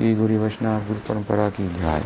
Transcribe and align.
श्री 0.00 0.14
गुरु 0.14 0.38
वैष्णव 0.40 0.86
गुरु 0.88 1.00
परंपरा 1.08 1.48
की 1.58 1.68
जय 1.78 2.02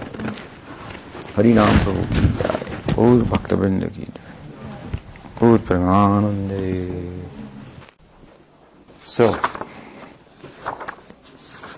हरि 1.36 1.52
नाम 1.54 1.78
प्रभु 1.84 2.02
की 2.14 2.26
जय 2.38 2.94
और 3.02 3.22
भक्त 3.30 3.52
वृंद 3.60 3.84
की 3.96 4.04
जय 4.04 5.46
और 5.46 5.58
परमानंदे 5.68 6.68
So, 9.12 9.26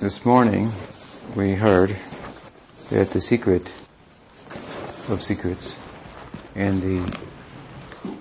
this 0.01 0.27
morning 0.27 0.71
we 1.35 1.55
heard 1.55 1.97
that 2.91 3.11
the 3.13 3.23
secret 3.23 3.71
of 5.09 5.23
secrets 5.23 5.75
and 6.55 6.83
the 6.83 7.19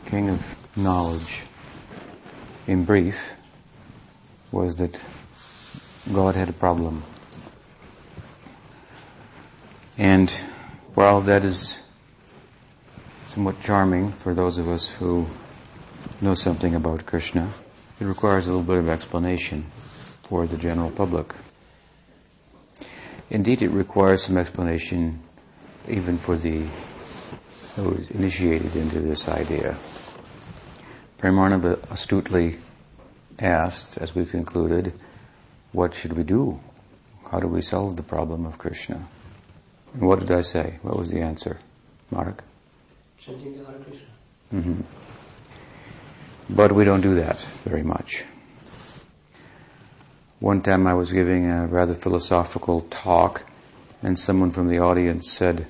king 0.06 0.30
of 0.30 0.42
knowledge 0.78 1.44
in 2.68 2.86
brief 2.86 3.32
was 4.52 4.76
that 4.78 5.00
God 6.14 6.36
had 6.36 6.50
a 6.50 6.54
problem. 6.54 7.04
And 9.99 10.31
while 10.95 11.21
that 11.23 11.45
is 11.45 11.79
somewhat 13.27 13.61
charming 13.61 14.13
for 14.13 14.35
those 14.35 14.59
of 14.59 14.69
us 14.69 14.89
who 14.89 15.27
know 16.21 16.35
something 16.35 16.75
about 16.75 17.07
Krishna, 17.07 17.51
it 17.99 18.05
requires 18.05 18.47
a 18.47 18.51
little 18.51 18.65
bit 18.65 18.77
of 18.77 18.89
explanation 18.89 19.65
for 20.23 20.47
the 20.47 20.57
general 20.59 20.91
public. 20.91 21.35
Indeed, 23.31 23.63
it 23.63 23.71
requires 23.71 24.23
some 24.25 24.37
explanation 24.37 25.21
even 25.89 26.19
for 26.19 26.37
the 26.37 26.67
those 27.77 28.09
initiated 28.09 28.75
into 28.75 29.01
this 29.01 29.29
idea. 29.29 29.77
Paramarnava 31.19 31.79
astutely 31.91 32.59
asked, 33.39 33.99
as 33.99 34.15
we 34.15 34.25
concluded, 34.25 34.95
what 35.73 35.95
should 35.95 36.15
we 36.15 36.23
do? 36.23 36.59
How 37.31 37.39
do 37.39 37.49
we 37.49 37.61
solve 37.61 37.97
the 37.97 38.03
problem 38.03 38.47
of 38.47 38.57
Krishna? 38.57 39.07
And 39.95 40.03
what 40.03 40.21
did 40.21 40.31
I 40.31 40.43
say? 40.43 40.79
What 40.83 40.99
was 40.99 41.11
the 41.11 41.21
answer? 41.21 41.59
Mark? 42.11 42.43
Chanting 43.19 43.57
Hare 43.57 43.79
Krishna. 43.85 44.07
Mm-hmm. 44.55 44.81
But 46.51 46.73
we 46.73 46.85
don't 46.85 47.01
do 47.01 47.15
that 47.17 47.39
very 47.65 47.83
much. 47.83 48.25
One 50.39 50.61
time 50.61 50.87
I 50.87 50.95
was 50.95 51.13
giving 51.13 51.51
a 51.51 51.67
rather 51.67 51.95
philosophical 51.95 52.83
talk, 52.83 53.45
and 54.03 54.19
someone 54.19 54.53
from 54.53 54.69
the 54.69 54.79
audience 54.79 55.31
said, 55.33 55.67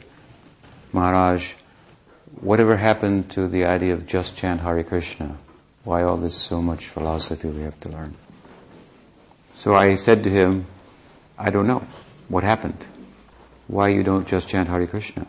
Maharaj, 0.93 1.55
whatever 2.41 2.77
happened 2.77 3.31
to 3.31 3.49
the 3.49 3.65
idea 3.65 3.95
of 3.95 4.07
just 4.07 4.37
chant 4.37 4.61
Hare 4.61 4.83
Krishna? 4.83 5.39
Why 5.85 6.03
all 6.03 6.17
this 6.17 6.35
so 6.35 6.61
much 6.61 6.87
philosophy 6.87 7.49
we 7.49 7.63
have 7.63 7.79
to 7.81 7.91
learn? 7.91 8.17
So 9.55 9.75
I 9.75 9.95
said 9.95 10.25
to 10.25 10.31
him, 10.31 10.67
I 11.39 11.51
don't 11.51 11.67
know. 11.67 11.87
What 12.29 12.43
happened? 12.43 12.85
Why 13.69 13.89
you 13.89 14.03
don't 14.03 14.27
just 14.27 14.49
chant 14.49 14.69
Hare 14.69 14.87
Krishna? 14.87 15.27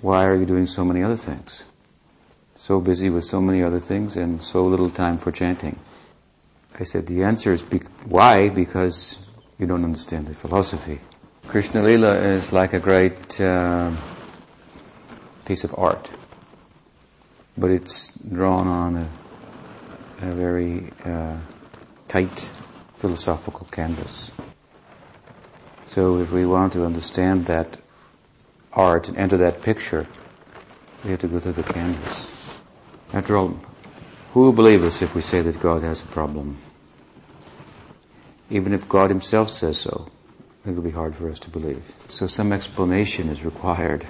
Why 0.00 0.24
are 0.24 0.36
you 0.36 0.46
doing 0.46 0.66
so 0.66 0.84
many 0.84 1.02
other 1.02 1.16
things? 1.16 1.64
So 2.54 2.80
busy 2.80 3.10
with 3.10 3.24
so 3.24 3.40
many 3.40 3.62
other 3.62 3.80
things 3.80 4.16
and 4.16 4.42
so 4.42 4.64
little 4.64 4.90
time 4.90 5.18
for 5.18 5.32
chanting. 5.32 5.78
I 6.78 6.84
said 6.84 7.06
the 7.06 7.24
answer 7.24 7.52
is 7.52 7.60
be- 7.60 7.78
why? 8.04 8.48
Because 8.48 9.18
you 9.58 9.66
don't 9.66 9.84
understand 9.84 10.28
the 10.28 10.34
philosophy. 10.34 11.00
Krishna 11.48 11.82
Lila 11.82 12.14
is 12.14 12.52
like 12.52 12.72
a 12.72 12.78
great 12.78 13.40
uh, 13.40 13.90
piece 15.44 15.64
of 15.64 15.74
art, 15.76 16.08
but 17.58 17.70
it's 17.70 18.12
drawn 18.16 18.68
on 18.68 18.96
a, 18.96 19.08
a 20.22 20.32
very 20.32 20.90
uh, 21.04 21.36
tight 22.08 22.48
philosophical 22.96 23.66
canvas. 23.70 24.30
So 25.92 26.20
if 26.20 26.32
we 26.32 26.46
want 26.46 26.72
to 26.72 26.86
understand 26.86 27.44
that 27.46 27.76
art 28.72 29.08
and 29.08 29.18
enter 29.18 29.36
that 29.36 29.60
picture, 29.60 30.06
we 31.04 31.10
have 31.10 31.20
to 31.20 31.28
go 31.28 31.38
through 31.38 31.52
the 31.52 31.62
canvas. 31.62 32.62
After 33.12 33.36
all, 33.36 33.60
who 34.32 34.40
will 34.40 34.54
believe 34.54 34.84
us 34.84 35.02
if 35.02 35.14
we 35.14 35.20
say 35.20 35.42
that 35.42 35.60
God 35.60 35.82
has 35.82 36.00
a 36.00 36.06
problem? 36.06 36.56
Even 38.48 38.72
if 38.72 38.88
God 38.88 39.10
himself 39.10 39.50
says 39.50 39.76
so, 39.76 40.08
it 40.64 40.70
will 40.70 40.80
be 40.80 40.92
hard 40.92 41.14
for 41.14 41.28
us 41.28 41.38
to 41.40 41.50
believe. 41.50 41.84
So 42.08 42.26
some 42.26 42.54
explanation 42.54 43.28
is 43.28 43.44
required. 43.44 44.06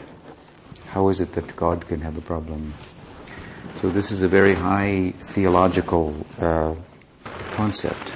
How 0.90 1.08
is 1.08 1.20
it 1.20 1.32
that 1.32 1.56
God 1.56 1.88
can 1.88 2.02
have 2.02 2.16
a 2.16 2.20
problem? 2.20 2.74
So 3.80 3.90
this 3.90 4.12
is 4.12 4.22
a 4.22 4.28
very 4.28 4.54
high 4.54 5.14
theological 5.18 6.14
uh, 6.40 6.76
concept. 7.54 8.12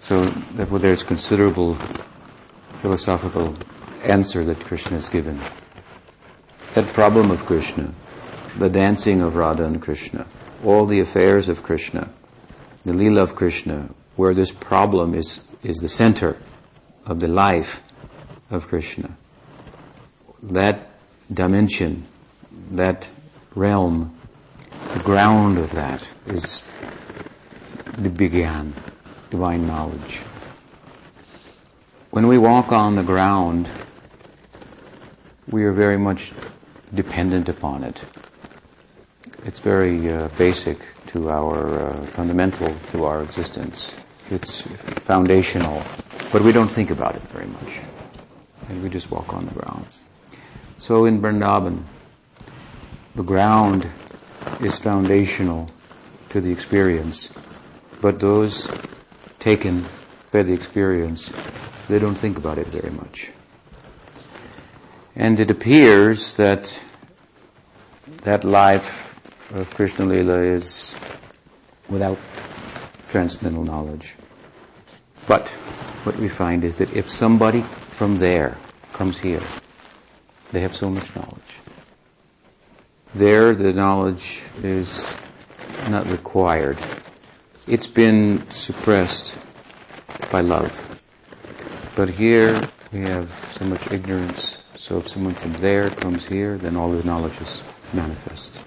So 0.00 0.24
therefore 0.54 0.78
there's 0.78 1.02
considerable 1.02 1.76
philosophical 2.84 3.56
answer 4.02 4.44
that 4.44 4.60
Krishna 4.60 4.96
has 4.96 5.08
given. 5.08 5.40
That 6.74 6.86
problem 6.88 7.30
of 7.30 7.46
Krishna, 7.46 7.94
the 8.58 8.68
dancing 8.68 9.22
of 9.22 9.36
Radha 9.36 9.64
and 9.64 9.80
Krishna, 9.80 10.26
all 10.62 10.84
the 10.84 11.00
affairs 11.00 11.48
of 11.48 11.62
Krishna, 11.62 12.10
the 12.84 12.92
Leela 12.92 13.22
of 13.22 13.34
Krishna, 13.34 13.88
where 14.16 14.34
this 14.34 14.52
problem 14.52 15.14
is, 15.14 15.40
is 15.62 15.78
the 15.78 15.88
center 15.88 16.36
of 17.06 17.20
the 17.20 17.26
life 17.26 17.82
of 18.50 18.68
Krishna. 18.68 19.16
That 20.42 20.90
dimension, 21.32 22.06
that 22.72 23.08
realm, 23.54 24.14
the 24.92 25.00
ground 25.00 25.56
of 25.56 25.72
that 25.72 26.06
is 26.26 26.62
the 27.96 28.10
Bigyan, 28.10 28.72
divine 29.30 29.66
knowledge. 29.66 30.20
When 32.14 32.28
we 32.28 32.38
walk 32.38 32.70
on 32.70 32.94
the 32.94 33.02
ground, 33.02 33.68
we 35.50 35.64
are 35.64 35.72
very 35.72 35.98
much 35.98 36.32
dependent 36.94 37.48
upon 37.48 37.82
it. 37.82 38.04
It's 39.44 39.58
very 39.58 40.12
uh, 40.12 40.28
basic 40.38 40.78
to 41.08 41.28
our, 41.28 41.88
uh, 41.88 42.06
fundamental 42.14 42.72
to 42.92 43.04
our 43.04 43.20
existence. 43.20 43.92
It's 44.30 44.60
foundational, 44.60 45.82
but 46.30 46.42
we 46.42 46.52
don't 46.52 46.70
think 46.70 46.92
about 46.92 47.16
it 47.16 47.22
very 47.22 47.46
much. 47.46 47.80
And 48.68 48.80
we 48.80 48.90
just 48.90 49.10
walk 49.10 49.34
on 49.34 49.46
the 49.46 49.54
ground. 49.54 49.84
So 50.78 51.06
in 51.06 51.20
Vrindavan, 51.20 51.82
the 53.16 53.24
ground 53.24 53.88
is 54.60 54.78
foundational 54.78 55.68
to 56.28 56.40
the 56.40 56.52
experience, 56.52 57.28
but 58.00 58.20
those 58.20 58.70
taken 59.40 59.84
by 60.30 60.44
the 60.44 60.52
experience, 60.52 61.32
they 61.88 61.98
don't 61.98 62.14
think 62.14 62.36
about 62.38 62.58
it 62.58 62.66
very 62.66 62.90
much. 62.90 63.30
And 65.16 65.38
it 65.38 65.50
appears 65.50 66.34
that 66.34 66.80
that 68.22 68.44
life 68.44 69.16
of 69.54 69.70
Krishna 69.70 70.06
Lila 70.06 70.42
is 70.42 70.94
without 71.88 72.18
transcendental 73.08 73.64
knowledge. 73.64 74.14
But 75.26 75.48
what 76.04 76.16
we 76.16 76.28
find 76.28 76.64
is 76.64 76.78
that 76.78 76.92
if 76.92 77.08
somebody 77.08 77.62
from 77.90 78.16
there 78.16 78.56
comes 78.92 79.18
here, 79.18 79.42
they 80.52 80.60
have 80.60 80.74
so 80.74 80.90
much 80.90 81.14
knowledge. 81.14 81.60
There, 83.14 83.54
the 83.54 83.72
knowledge 83.72 84.42
is 84.62 85.16
not 85.88 86.08
required. 86.08 86.78
It's 87.66 87.86
been 87.86 88.50
suppressed 88.50 89.36
by 90.32 90.40
love. 90.40 90.93
But 91.96 92.08
here, 92.08 92.60
we 92.92 93.02
have 93.02 93.30
so 93.56 93.64
much 93.66 93.92
ignorance. 93.92 94.56
So 94.76 94.98
if 94.98 95.08
someone 95.08 95.34
from 95.34 95.52
there 95.54 95.90
comes 95.90 96.26
here, 96.26 96.58
then 96.58 96.76
all 96.76 96.90
the 96.90 97.04
knowledge 97.04 97.40
is 97.40 97.62
manifest. 97.92 98.58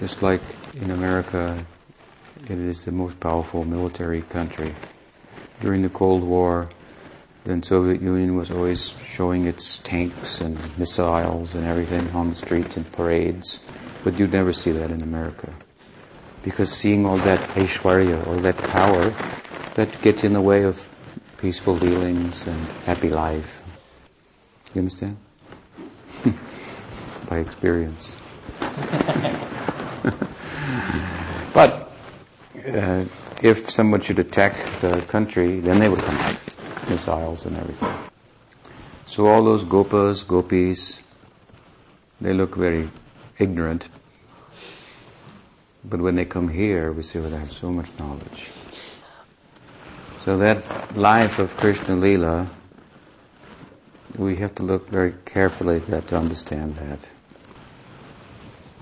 Just 0.00 0.22
like 0.22 0.40
in 0.80 0.90
America, 0.90 1.62
it 2.44 2.58
is 2.58 2.86
the 2.86 2.92
most 2.92 3.20
powerful 3.20 3.66
military 3.66 4.22
country. 4.22 4.74
During 5.60 5.82
the 5.82 5.90
Cold 5.90 6.22
War, 6.22 6.70
the 7.44 7.62
Soviet 7.62 8.00
Union 8.00 8.34
was 8.34 8.50
always 8.50 8.94
showing 9.04 9.44
its 9.44 9.78
tanks 9.78 10.40
and 10.40 10.56
missiles 10.78 11.54
and 11.54 11.66
everything 11.66 12.08
on 12.12 12.30
the 12.30 12.34
streets 12.34 12.78
and 12.78 12.90
parades. 12.92 13.60
But 14.04 14.18
you'd 14.18 14.32
never 14.32 14.54
see 14.54 14.70
that 14.70 14.90
in 14.90 15.02
America. 15.02 15.52
Because 16.42 16.72
seeing 16.72 17.04
all 17.04 17.18
that 17.18 17.40
Aishwarya, 17.50 18.26
all 18.26 18.36
that 18.36 18.56
power, 18.56 19.12
that 19.74 20.02
gets 20.02 20.24
in 20.24 20.32
the 20.32 20.40
way 20.40 20.64
of 20.64 20.87
peaceful 21.38 21.78
dealings 21.78 22.46
and 22.46 22.60
happy 22.84 23.08
life. 23.08 23.62
You 24.74 24.80
understand? 24.80 25.16
By 27.28 27.38
experience. 27.38 28.16
but 31.54 31.90
uh, 32.66 33.04
if 33.40 33.70
someone 33.70 34.00
should 34.00 34.18
attack 34.18 34.56
the 34.80 35.00
country, 35.08 35.60
then 35.60 35.78
they 35.78 35.88
would 35.88 36.00
come 36.00 36.16
out, 36.16 36.36
missiles 36.90 37.46
and 37.46 37.56
everything. 37.56 37.94
So 39.06 39.26
all 39.26 39.44
those 39.44 39.64
gopas, 39.64 40.26
gopis, 40.26 41.00
they 42.20 42.32
look 42.32 42.56
very 42.56 42.90
ignorant. 43.38 43.88
But 45.84 46.00
when 46.00 46.16
they 46.16 46.24
come 46.24 46.48
here, 46.48 46.92
we 46.92 47.02
see, 47.04 47.20
well, 47.20 47.30
they 47.30 47.38
have 47.38 47.52
so 47.52 47.70
much 47.70 47.86
knowledge. 47.98 48.50
So 50.24 50.36
that 50.38 50.96
life 50.96 51.38
of 51.38 51.56
Krishna 51.56 51.94
Lila, 51.94 52.48
we 54.16 54.36
have 54.36 54.54
to 54.56 54.62
look 54.62 54.88
very 54.88 55.14
carefully 55.24 55.76
at 55.76 55.86
that 55.86 56.08
to 56.08 56.18
understand 56.18 56.76
that. 56.76 57.08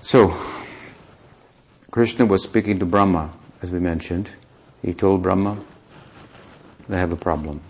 So, 0.01 0.35
Krishna 1.91 2.25
was 2.25 2.43
speaking 2.43 2.79
to 2.79 2.85
Brahma, 2.85 3.31
as 3.61 3.71
we 3.71 3.79
mentioned. 3.79 4.29
He 4.81 4.93
told 4.93 5.21
Brahma, 5.21 5.57
I 6.89 6.95
have 6.95 7.11
a 7.11 7.17
problem. 7.17 7.61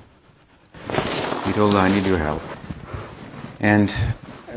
He 1.46 1.54
told 1.54 1.76
I 1.76 1.90
need 1.90 2.06
your 2.06 2.20
help. 2.20 2.42
And 3.60 3.94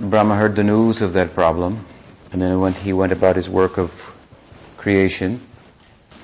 Brahma 0.00 0.36
heard 0.36 0.56
the 0.56 0.64
news 0.64 1.02
of 1.02 1.14
that 1.14 1.34
problem, 1.34 1.84
and 2.32 2.42
then 2.42 2.60
went, 2.60 2.76
he 2.76 2.92
went 2.92 3.12
about 3.12 3.36
his 3.36 3.48
work 3.48 3.78
of 3.78 3.90
creation. 4.76 5.40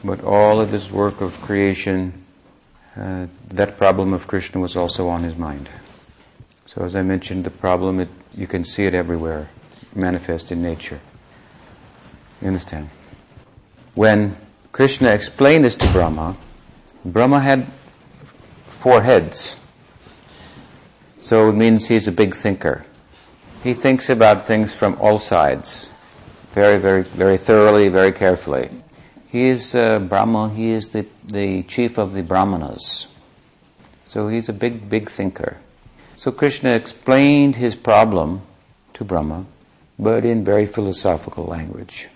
But 0.04 0.22
all 0.22 0.60
of 0.60 0.70
this 0.70 0.90
work 0.90 1.20
of 1.20 1.40
creation, 1.40 2.25
uh, 2.96 3.26
that 3.48 3.76
problem 3.76 4.12
of 4.12 4.26
Krishna 4.26 4.60
was 4.60 4.76
also 4.76 5.08
on 5.08 5.22
his 5.22 5.36
mind. 5.36 5.68
So 6.66 6.82
as 6.82 6.96
I 6.96 7.02
mentioned, 7.02 7.44
the 7.44 7.50
problem, 7.50 8.00
it, 8.00 8.08
you 8.34 8.46
can 8.46 8.64
see 8.64 8.84
it 8.84 8.94
everywhere, 8.94 9.48
manifest 9.94 10.50
in 10.50 10.62
nature. 10.62 11.00
You 12.40 12.48
understand? 12.48 12.90
When 13.94 14.36
Krishna 14.72 15.10
explained 15.10 15.64
this 15.64 15.74
to 15.76 15.90
Brahma, 15.92 16.36
Brahma 17.04 17.40
had 17.40 17.66
four 18.80 19.02
heads. 19.02 19.56
So 21.18 21.48
it 21.48 21.54
means 21.54 21.88
he's 21.88 22.08
a 22.08 22.12
big 22.12 22.36
thinker. 22.36 22.84
He 23.62 23.74
thinks 23.74 24.10
about 24.10 24.46
things 24.46 24.72
from 24.72 24.96
all 25.00 25.18
sides, 25.18 25.88
very, 26.52 26.78
very, 26.78 27.02
very 27.02 27.36
thoroughly, 27.36 27.88
very 27.88 28.12
carefully. 28.12 28.70
He 29.36 29.48
is 29.48 29.74
uh, 29.74 29.98
Brahma, 29.98 30.48
he 30.48 30.70
is 30.70 30.88
the, 30.88 31.04
the 31.22 31.62
chief 31.64 31.98
of 31.98 32.14
the 32.14 32.22
Brahmanas. 32.22 33.06
So 34.06 34.28
he's 34.28 34.48
a 34.48 34.54
big, 34.54 34.88
big 34.88 35.10
thinker. 35.10 35.58
So 36.14 36.32
Krishna 36.32 36.70
explained 36.70 37.54
his 37.54 37.74
problem 37.74 38.40
to 38.94 39.04
Brahma, 39.04 39.44
but 39.98 40.24
in 40.24 40.42
very 40.42 40.64
philosophical 40.64 41.44
language. 41.44 42.08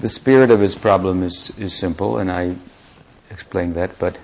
The 0.00 0.08
spirit 0.08 0.50
of 0.50 0.60
his 0.60 0.74
problem 0.74 1.22
is, 1.22 1.50
is 1.58 1.74
simple, 1.74 2.16
and 2.16 2.32
I 2.32 2.56
explained 3.30 3.74
that, 3.74 3.98
but 3.98 4.16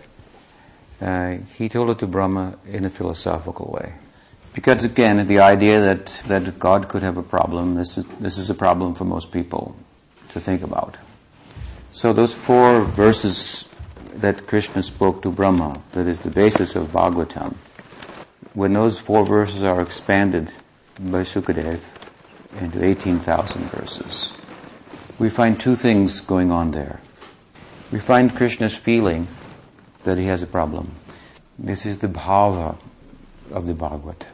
uh, 1.03 1.37
he 1.55 1.69
told 1.69 1.91
it 1.91 1.99
to 1.99 2.07
Brahma 2.07 2.57
in 2.67 2.87
a 2.87 2.91
philosophical 2.91 3.77
way. 3.79 3.93
Because 4.55 4.85
again, 4.85 5.27
the 5.27 5.41
idea 5.41 5.83
that, 5.83 6.23
that 6.29 6.59
God 6.59 6.89
could 6.89 7.03
have 7.03 7.19
a 7.19 7.23
problem, 7.23 7.75
this 7.75 7.99
is, 7.99 8.07
this 8.21 8.39
is 8.39 8.49
a 8.49 8.55
problem 8.55 8.95
for 8.95 9.05
most 9.05 9.31
people 9.33 9.77
to 10.31 10.41
think 10.41 10.63
about. 10.63 10.97
So 11.91 12.13
those 12.13 12.35
four 12.35 12.83
verses 12.83 13.65
that 14.15 14.47
Krishna 14.47 14.83
spoke 14.83 15.23
to 15.23 15.31
Brahma, 15.31 15.81
that 15.93 16.07
is 16.07 16.21
the 16.21 16.31
basis 16.31 16.77
of 16.77 16.89
Bhagavatam, 16.89 17.55
when 18.55 18.75
those 18.75 18.99
four 18.99 19.25
verses 19.25 19.63
are 19.63 19.81
expanded 19.81 20.53
by 20.99 21.23
Sukadev 21.23 21.81
into 22.61 22.85
18,000 22.85 23.63
verses, 23.71 24.33
we 25.19 25.31
find 25.31 25.59
two 25.59 25.77
things 25.77 26.21
going 26.21 26.51
on 26.51 26.73
there. 26.73 27.01
We 27.91 28.01
find 28.01 28.35
Krishna's 28.35 28.77
feeling 28.77 29.27
that 30.05 30.19
he 30.19 30.27
has 30.27 30.43
a 30.43 30.47
problem. 30.47 30.95
This 31.59 31.87
is 31.87 31.99
the 31.99 32.09
bhava 32.09 32.77
of 33.51 33.67
the 33.67 33.75
Bhagavad. 33.75 34.27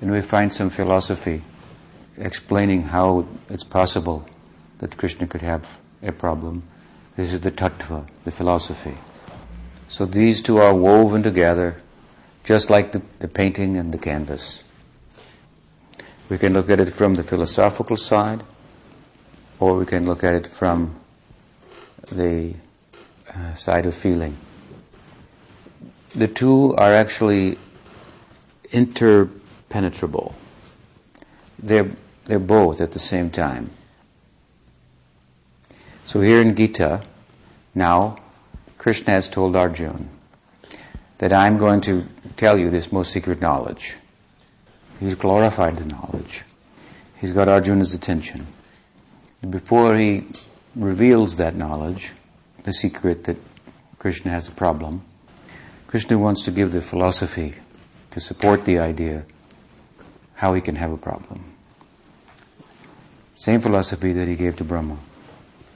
And 0.00 0.12
we 0.12 0.22
find 0.22 0.52
some 0.52 0.70
philosophy 0.70 1.42
explaining 2.16 2.84
how 2.84 3.26
it's 3.50 3.64
possible 3.64 4.26
that 4.78 4.96
Krishna 4.96 5.26
could 5.26 5.42
have 5.42 5.78
a 6.06 6.12
problem. 6.12 6.62
This 7.16 7.32
is 7.32 7.40
the 7.40 7.50
tattva, 7.50 8.06
the 8.24 8.30
philosophy. 8.30 8.94
So 9.88 10.04
these 10.04 10.42
two 10.42 10.58
are 10.58 10.74
woven 10.74 11.22
together, 11.22 11.80
just 12.42 12.70
like 12.70 12.92
the, 12.92 13.02
the 13.20 13.28
painting 13.28 13.76
and 13.76 13.92
the 13.92 13.98
canvas. 13.98 14.64
We 16.28 16.38
can 16.38 16.52
look 16.52 16.70
at 16.70 16.80
it 16.80 16.90
from 16.90 17.14
the 17.14 17.22
philosophical 17.22 17.96
side, 17.96 18.42
or 19.60 19.76
we 19.76 19.86
can 19.86 20.06
look 20.06 20.24
at 20.24 20.34
it 20.34 20.46
from 20.46 20.98
the 22.10 22.54
uh, 23.32 23.54
side 23.54 23.86
of 23.86 23.94
feeling 23.94 24.36
the 26.14 26.28
two 26.28 26.74
are 26.76 26.92
actually 26.92 27.58
interpenetrable. 28.70 30.32
They're, 31.58 31.90
they're 32.24 32.38
both 32.38 32.80
at 32.80 32.92
the 32.92 33.00
same 33.00 33.30
time. 33.30 33.70
So 36.04 36.20
here 36.20 36.40
in 36.40 36.54
Gita, 36.54 37.02
now, 37.74 38.18
Krishna 38.78 39.14
has 39.14 39.28
told 39.28 39.56
Arjuna 39.56 40.06
that 41.18 41.32
I'm 41.32 41.58
going 41.58 41.80
to 41.82 42.06
tell 42.36 42.58
you 42.58 42.70
this 42.70 42.92
most 42.92 43.12
secret 43.12 43.40
knowledge. 43.40 43.96
He's 45.00 45.14
glorified 45.14 45.78
the 45.78 45.86
knowledge. 45.86 46.44
He's 47.16 47.32
got 47.32 47.48
Arjuna's 47.48 47.94
attention. 47.94 48.46
And 49.40 49.50
before 49.50 49.96
he 49.96 50.24
reveals 50.76 51.38
that 51.38 51.56
knowledge, 51.56 52.12
the 52.64 52.72
secret 52.72 53.24
that 53.24 53.36
Krishna 53.98 54.30
has 54.30 54.48
a 54.48 54.52
problem, 54.52 55.02
Krishna 55.86 56.18
wants 56.18 56.42
to 56.42 56.50
give 56.50 56.72
the 56.72 56.82
philosophy 56.82 57.54
to 58.10 58.20
support 58.20 58.64
the 58.64 58.78
idea 58.78 59.24
how 60.34 60.52
he 60.54 60.60
can 60.60 60.76
have 60.76 60.92
a 60.92 60.98
problem. 60.98 61.44
Same 63.34 63.60
philosophy 63.60 64.12
that 64.12 64.28
he 64.28 64.36
gave 64.36 64.56
to 64.56 64.64
Brahma. 64.64 64.98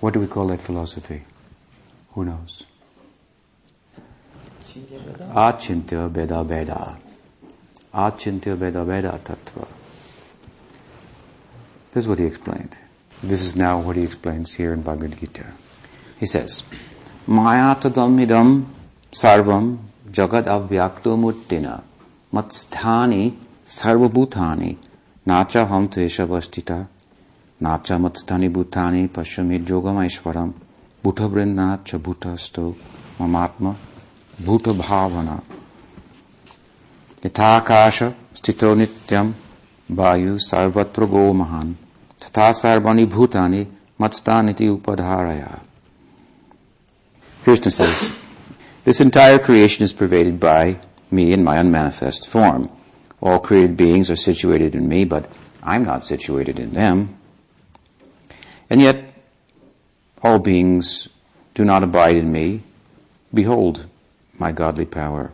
What 0.01 0.15
do 0.15 0.21
we 0.21 0.27
call 0.27 0.47
that 0.49 0.61
philosophy? 0.61 1.25
Who 2.13 2.25
knows? 2.25 2.65
Achintya 5.35 6.11
bheda, 6.11 6.47
bheda. 6.47 6.97
Achintya 7.93 8.57
bheda 8.57 8.87
bheda 8.87 9.19
Tattva. 9.19 9.67
This 11.93 12.05
is 12.05 12.09
what 12.09 12.19
he 12.19 12.27
explained. 12.27 12.77
This 13.23 13.43
is 13.43 13.57
now 13.57 13.81
what 13.81 13.97
he 13.97 14.05
explains 14.05 14.53
here 14.53 14.73
in 14.73 14.83
Bhagavad 14.83 15.19
Gita. 15.19 15.47
He 16.21 16.27
says, 16.27 16.63
Maya 17.27 17.75
tadamidam 17.75 18.67
sarvam 19.13 19.79
jagad 20.11 20.45
avyaktamuttina 20.45 21.83
matsthani 22.33 23.37
sarvabhutani 23.67 24.77
nacha 25.27 25.67
ham 25.67 25.89
vastita 25.89 26.87
नाच 27.63 27.93
मत्स्थानी 28.05 28.49
भूतानि 28.57 29.07
पश्चिमी 29.17 29.59
जोगमेश्वरम 29.69 30.51
भूत 31.05 31.21
वृंदाच 31.35 31.95
भूतस्थो 32.05 32.69
ममात्म 33.21 33.75
भूत 34.47 34.69
भावना 34.83 35.39
यथाकाश 37.27 38.03
स्थितो 38.39 38.75
नित्यम 38.81 39.33
वायु 40.01 40.39
सर्वत्र 40.51 41.07
गो 41.15 41.33
महान 41.41 41.73
तथा 42.25 42.51
सर्वाणी 42.63 43.07
भूतानि 43.17 43.67
मत्स्थानिति 44.01 44.69
उपधारया 44.69 45.59
Krishna 47.43 47.71
says, 47.71 48.13
This 48.85 49.01
entire 49.01 49.39
creation 49.39 49.83
is 49.83 49.95
pervaded 49.95 50.39
by 50.39 50.79
me 51.11 51.33
in 51.33 51.43
my 51.43 51.57
unmanifest 51.57 52.29
form. 52.29 52.69
All 53.23 53.39
created 53.41 53.75
beings 53.75 54.11
are 54.11 54.17
situated 54.17 54.75
in 54.75 54.87
me, 54.87 55.07
but 55.07 55.31
I'm 55.63 55.85
not 55.85 56.05
situated 56.05 56.59
in 56.59 56.75
them. 56.75 57.18
And 58.71 58.81
yet, 58.81 59.15
all 60.23 60.39
beings 60.39 61.09
do 61.55 61.65
not 61.65 61.83
abide 61.83 62.17
in 62.17 62.31
me. 62.31 62.63
Behold 63.33 63.87
my 64.39 64.53
godly 64.53 64.85
power. 64.85 65.33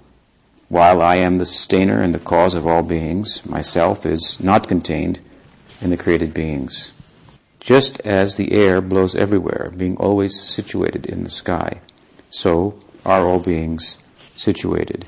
While 0.69 1.03
I 1.03 1.17
am 1.17 1.39
the 1.39 1.47
sustainer 1.47 2.01
and 2.01 2.15
the 2.15 2.19
cause 2.19 2.55
of 2.55 2.67
all 2.67 2.83
beings, 2.83 3.45
myself 3.45 4.07
is 4.07 4.39
not 4.41 4.69
contained 4.69 5.21
in 5.81 5.91
the 5.91 5.97
created 5.97 6.33
beings. 6.33 6.93
Just 7.61 8.01
as 8.01 8.37
the 8.37 8.53
air 8.53 8.81
blows 8.81 9.15
everywhere, 9.15 9.73
being 9.77 9.97
always 9.97 10.43
situated 10.43 11.07
in 11.07 11.25
the 11.25 11.31
sky, 11.31 11.81
so 12.31 12.79
are 13.05 13.27
all 13.27 13.41
beings 13.41 13.99
situated 14.37 15.07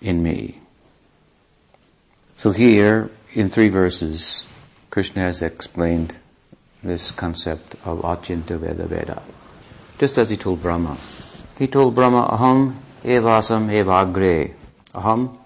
in 0.00 0.22
me. 0.22 0.60
So 2.36 2.50
here, 2.50 3.10
in 3.32 3.48
three 3.48 3.68
verses, 3.68 4.44
Krishna 4.90 5.22
has 5.22 5.40
explained 5.40 6.16
this 6.86 7.10
concept 7.10 7.74
of 7.84 8.00
Achintya 8.00 8.58
Bheda 8.58 8.86
Bheda. 8.86 9.22
Just 9.98 10.18
as 10.18 10.30
he 10.30 10.36
told 10.36 10.62
Brahma. 10.62 10.96
He 11.58 11.66
told 11.66 11.94
Brahma, 11.94 12.28
Aham 12.28 12.76
evasam 13.02 13.68
evagre. 13.70 14.54
Aham 14.94 15.36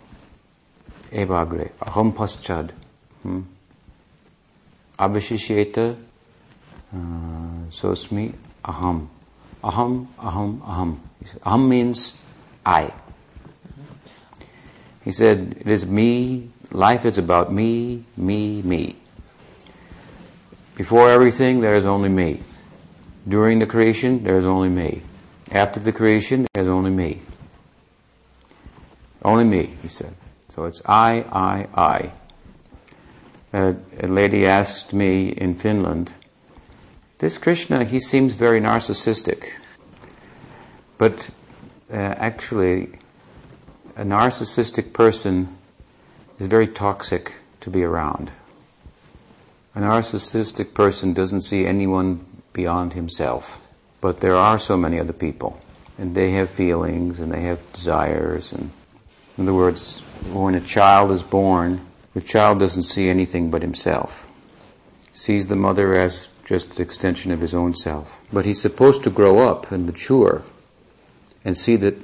evagre. 1.13 1.71
Aham 1.81 2.13
paschad. 2.13 2.71
Hmm? 3.23 3.41
Abhishishyeta 4.99 5.97
uh, 6.93 6.97
sosmi 7.71 8.35
aham. 8.65 9.09
Aham, 9.63 10.07
aham, 10.19 10.61
aham. 10.63 10.99
Aham 11.45 11.69
means 11.69 12.15
I. 12.65 12.93
He 15.05 15.13
said, 15.13 15.57
it 15.61 15.69
is 15.69 15.87
me, 15.87 16.51
life 16.71 17.05
is 17.05 17.19
about 17.19 17.53
me, 17.53 18.05
me, 18.17 18.63
me. 18.63 18.97
Before 20.81 21.11
everything, 21.11 21.61
there 21.61 21.75
is 21.75 21.85
only 21.85 22.09
me. 22.09 22.41
During 23.29 23.59
the 23.59 23.67
creation, 23.67 24.25
there 24.25 24.39
is 24.39 24.47
only 24.47 24.71
me. 24.71 25.03
After 25.53 25.79
the 25.79 25.93
creation, 25.93 26.47
there 26.55 26.65
is 26.65 26.71
only 26.71 26.91
me. 26.91 27.21
Only 29.23 29.45
me, 29.45 29.77
he 29.83 29.89
said. 29.89 30.15
So 30.49 30.65
it's 30.65 30.81
I, 30.87 31.21
I, 31.31 31.67
I. 31.75 32.13
A, 33.53 34.07
lady 34.07 34.47
asked 34.47 34.95
me 34.95 35.29
in 35.29 35.55
Finland, 35.55 36.15
this 37.19 37.37
Krishna, 37.37 37.85
he 37.85 38.01
seems 38.01 38.33
very 38.33 38.59
narcissistic. 38.59 39.51
But 40.97 41.29
uh, 41.93 41.97
actually, 41.97 42.89
a 43.97 44.05
narcissistic 44.05 44.95
person 44.95 45.59
is 46.39 46.47
very 46.47 46.69
toxic 46.69 47.35
to 47.61 47.69
be 47.69 47.83
around. 47.83 48.31
A 49.75 49.81
narcissistic 49.81 50.75
person 50.75 51.15
doesn't 51.15 51.43
see 51.43 51.65
anyone 51.65 52.27
beyond 52.53 52.93
himself. 52.93 53.61
But 54.01 54.21
there 54.21 54.37
are 54.37 54.59
so 54.59 54.77
many 54.77 54.99
other 54.99 55.13
people. 55.13 55.61
And 55.99 56.15
they 56.15 56.33
have 56.33 56.51
feelings 56.51 57.21
and 57.21 57.31
they 57.31 57.43
have 57.43 57.73
desires. 57.73 58.53
And 58.53 58.71
in 59.37 59.45
other 59.45 59.55
words, 59.55 60.01
when 60.33 60.55
a 60.55 60.61
child 60.61 61.11
is 61.13 61.23
born, 61.23 61.87
the 62.15 62.21
child 62.21 62.59
doesn't 62.59 62.85
see 62.85 63.09
anything 63.09 63.51
but 63.51 63.63
himself. 63.63 64.27
Sees 65.13 65.47
the 65.47 65.57
mother 65.57 65.95
as 65.95 66.29
just 66.45 66.77
an 66.77 66.83
extension 66.83 67.31
of 67.31 67.41
his 67.41 67.55
own 67.55 67.75
self. 67.75 68.19
But 68.33 68.45
he's 68.45 68.61
supposed 68.61 69.05
to 69.05 69.11
grow 69.11 69.49
up 69.49 69.71
and 69.71 69.87
mature 69.87 70.43
and 71.45 71.57
see 71.57 71.77
that, 71.77 71.97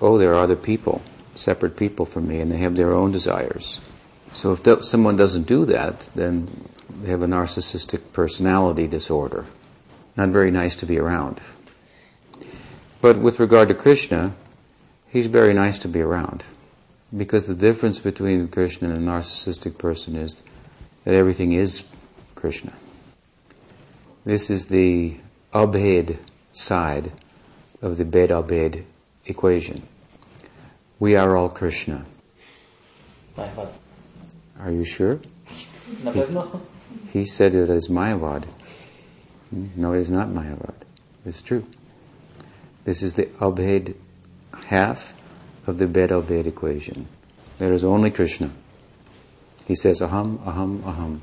oh, 0.00 0.18
there 0.18 0.32
are 0.34 0.38
other 0.38 0.56
people, 0.56 1.02
separate 1.34 1.76
people 1.76 2.06
from 2.06 2.28
me, 2.28 2.40
and 2.40 2.52
they 2.52 2.58
have 2.58 2.76
their 2.76 2.92
own 2.92 3.10
desires. 3.10 3.80
So 4.32 4.52
if 4.52 4.84
someone 4.84 5.16
doesn't 5.16 5.46
do 5.46 5.64
that, 5.66 6.00
then 6.14 6.68
they 7.02 7.10
have 7.10 7.22
a 7.22 7.26
narcissistic 7.26 8.12
personality 8.12 8.86
disorder. 8.86 9.44
Not 10.16 10.30
very 10.30 10.50
nice 10.50 10.76
to 10.76 10.86
be 10.86 10.98
around. 10.98 11.40
But 13.00 13.18
with 13.18 13.38
regard 13.38 13.68
to 13.68 13.74
Krishna, 13.74 14.34
he's 15.08 15.26
very 15.26 15.52
nice 15.52 15.78
to 15.80 15.88
be 15.88 16.00
around. 16.00 16.44
Because 17.16 17.46
the 17.46 17.54
difference 17.54 17.98
between 17.98 18.48
Krishna 18.48 18.90
and 18.90 19.08
a 19.08 19.12
narcissistic 19.12 19.78
person 19.78 20.16
is 20.16 20.42
that 21.04 21.14
everything 21.14 21.52
is 21.52 21.82
Krishna. 22.34 22.72
This 24.24 24.50
is 24.50 24.66
the 24.66 25.16
abhed 25.52 26.18
side 26.52 27.12
of 27.80 27.96
the 27.96 28.04
Bhed 28.04 28.30
Abhed 28.30 28.84
equation. 29.26 29.86
We 30.98 31.14
are 31.14 31.36
all 31.36 31.48
Krishna. 31.48 32.04
Are 33.38 34.72
you 34.72 34.84
sure? 34.84 35.20
He 37.16 37.24
said 37.24 37.54
it 37.54 37.70
as 37.70 37.88
Mayavad. 37.88 38.44
No, 39.50 39.94
it 39.94 40.00
is 40.00 40.10
not 40.10 40.28
Mayavad. 40.28 40.74
It's 41.24 41.40
true. 41.40 41.66
This 42.84 43.02
is 43.02 43.14
the 43.14 43.24
Abhed 43.40 43.94
half 44.66 45.14
of 45.66 45.78
the 45.78 45.86
Bhed 45.86 46.10
Abhed 46.10 46.46
equation. 46.46 47.08
There 47.58 47.72
is 47.72 47.84
only 47.84 48.10
Krishna. 48.10 48.50
He 49.66 49.74
says 49.74 50.00
aham, 50.00 50.38
aham, 50.44 50.82
aham. 50.82 51.20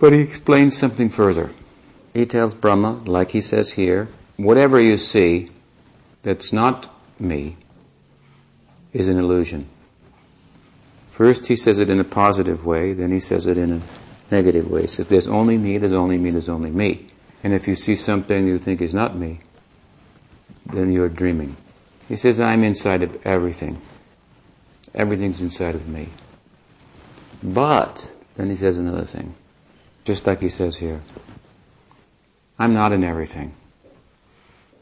But 0.00 0.12
he 0.12 0.18
explains 0.18 0.76
something 0.76 1.08
further. 1.08 1.52
He 2.12 2.26
tells 2.26 2.54
Brahma, 2.54 3.02
like 3.04 3.30
he 3.30 3.40
says 3.40 3.70
here, 3.70 4.08
whatever 4.36 4.80
you 4.80 4.96
see 4.96 5.50
that's 6.22 6.52
not 6.52 6.92
me 7.20 7.56
is 8.92 9.06
an 9.06 9.16
illusion. 9.16 9.68
First 11.16 11.46
he 11.46 11.56
says 11.56 11.78
it 11.78 11.88
in 11.88 11.98
a 11.98 12.04
positive 12.04 12.66
way, 12.66 12.92
then 12.92 13.10
he 13.10 13.20
says 13.20 13.46
it 13.46 13.56
in 13.56 13.72
a 13.72 13.80
negative 14.30 14.70
way. 14.70 14.86
So 14.86 15.00
if 15.00 15.08
there's 15.08 15.26
only 15.26 15.56
me, 15.56 15.78
there's 15.78 15.94
only 15.94 16.18
me, 16.18 16.28
there's 16.28 16.50
only 16.50 16.70
me. 16.70 17.06
And 17.42 17.54
if 17.54 17.66
you 17.66 17.74
see 17.74 17.96
something 17.96 18.46
you 18.46 18.58
think 18.58 18.82
is 18.82 18.92
not 18.92 19.16
me, 19.16 19.40
then 20.66 20.92
you're 20.92 21.08
dreaming. 21.08 21.56
He 22.06 22.16
says, 22.16 22.38
I'm 22.38 22.62
inside 22.64 23.02
of 23.02 23.24
everything. 23.24 23.80
Everything's 24.94 25.40
inside 25.40 25.74
of 25.74 25.88
me. 25.88 26.10
But, 27.42 28.10
then 28.34 28.50
he 28.50 28.56
says 28.56 28.76
another 28.76 29.06
thing. 29.06 29.34
Just 30.04 30.26
like 30.26 30.42
he 30.42 30.50
says 30.50 30.76
here. 30.76 31.00
I'm 32.58 32.74
not 32.74 32.92
in 32.92 33.02
everything. 33.02 33.54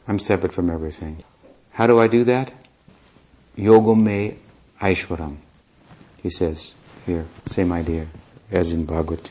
I'm 0.05 0.19
separate 0.19 0.51
from 0.51 0.69
everything. 0.69 1.23
How 1.71 1.87
do 1.87 1.97
I 1.97 2.07
do 2.07 2.25
that? 2.25 2.51
Yoga 3.55 3.95
me 3.95 4.35
Aishwaram. 4.81 5.37
He 6.25 6.31
says 6.31 6.73
here, 7.05 7.27
same 7.45 7.71
idea 7.71 8.07
as 8.49 8.71
in 8.71 8.83
Bhagavad. 8.83 9.29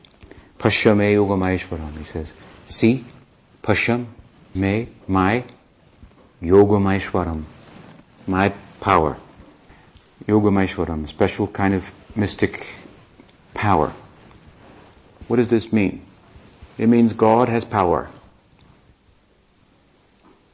Pashyam 0.61 0.99
me 0.99 1.15
Yoga 1.15 1.35
Aishwaram. 1.35 1.99
He 1.99 2.05
says, 2.05 2.33
see, 2.69 3.05
Pashyam 3.65 4.07
me, 4.55 4.91
my 5.09 5.43
Yoga 6.41 6.75
Aishwaram. 6.75 7.43
My 8.29 8.51
power. 8.81 9.17
Yoga 10.29 10.51
Aishwaram, 10.51 11.03
a 11.03 11.09
special 11.09 11.49
kind 11.49 11.75
of 11.75 11.91
mystic 12.15 12.65
power. 13.55 13.93
What 15.27 15.39
does 15.39 15.51
this 15.51 15.73
mean? 15.73 16.01
It 16.79 16.89
means 16.89 17.13
God 17.13 17.49
has 17.49 17.65
power. 17.65 18.09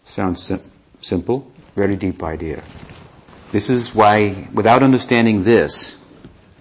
Sounds 0.07 0.43
sim- 0.43 0.73
simple, 1.03 1.53
very 1.77 1.97
deep 1.97 2.23
idea. 2.23 2.63
This 3.53 3.69
is 3.69 3.95
why, 3.95 4.49
without 4.55 4.83
understanding 4.83 5.43
this, 5.43 5.97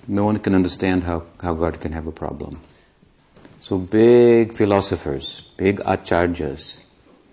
no 0.09 0.25
one 0.25 0.39
can 0.39 0.55
understand 0.55 1.03
how, 1.03 1.23
how 1.39 1.53
God 1.53 1.79
can 1.79 1.91
have 1.91 2.07
a 2.07 2.11
problem. 2.11 2.59
So 3.61 3.77
big 3.77 4.53
philosophers, 4.53 5.43
big 5.55 5.79
acharyas, 5.81 6.79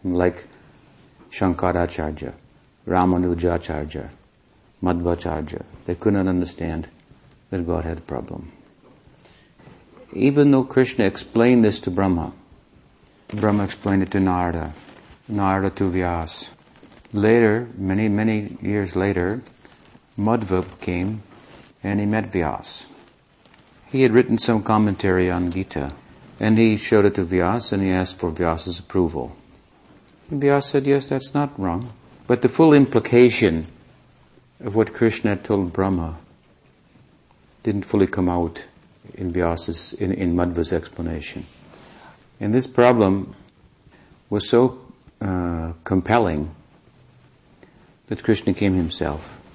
like 0.05 0.45
Shankaracharya, 1.31 2.35
Ramanujacharya, 2.87 4.11
Madhvacharya, 4.83 5.65
they 5.87 5.95
could 5.95 6.13
not 6.13 6.27
understand 6.27 6.87
that 7.49 7.67
God 7.67 7.85
had 7.85 7.99
a 7.99 8.03
problem. 8.03 8.53
Even 10.13 10.51
though 10.51 10.65
Krishna 10.65 11.07
explained 11.07 11.65
this 11.65 11.81
to 11.81 11.91
Brahma, 11.91 12.33
Brahma 13.29 13.65
explained 13.65 14.03
it 14.03 14.11
to 14.11 14.21
Narada, 14.21 14.75
Narada 15.29 15.71
to 15.71 15.85
Vyas. 15.91 16.49
Later, 17.15 17.69
many, 17.79 18.09
many 18.09 18.59
years 18.61 18.95
later, 18.95 19.43
Madhva 20.19 20.65
came 20.81 21.23
and 21.87 22.01
he 22.01 22.07
met 22.07 22.33
Vyas. 22.33 22.85
He 23.93 24.03
had 24.03 24.11
written 24.11 24.39
some 24.39 24.63
commentary 24.65 25.31
on 25.31 25.53
Gita 25.53 25.93
and 26.41 26.59
he 26.59 26.77
showed 26.77 27.05
it 27.05 27.15
to 27.15 27.25
Vyas 27.25 27.73
and 27.73 27.81
he 27.81 27.91
asked 27.91 28.19
for 28.19 28.33
Vyas's 28.33 28.81
approval. 28.81 29.37
And 30.29 30.43
Vyas 30.43 30.65
said, 30.65 30.85
yes, 30.87 31.07
that's 31.07 31.33
not 31.33 31.59
wrong. 31.59 31.93
But 32.27 32.43
the 32.43 32.49
full 32.49 32.75
implication 32.75 33.67
of 34.61 34.75
what 34.75 34.93
Krishna 34.93 35.31
had 35.31 35.45
told 35.45 35.73
Brahma 35.73 36.17
didn't 37.63 37.85
fully 37.85 38.09
come 38.09 38.29
out 38.29 38.65
in 39.15 39.33
Vyas's, 39.33 39.93
in, 39.93 40.13
in 40.13 40.35
Madhva's 40.35 40.73
explanation. 40.73 41.47
And 42.41 42.53
this 42.53 42.67
problem 42.67 43.37
was 44.29 44.49
so 44.49 44.81
uh, 45.21 45.73
compelling 45.85 46.53
that 48.09 48.25
Krishna 48.25 48.55
came 48.55 48.75
himself. 48.75 49.46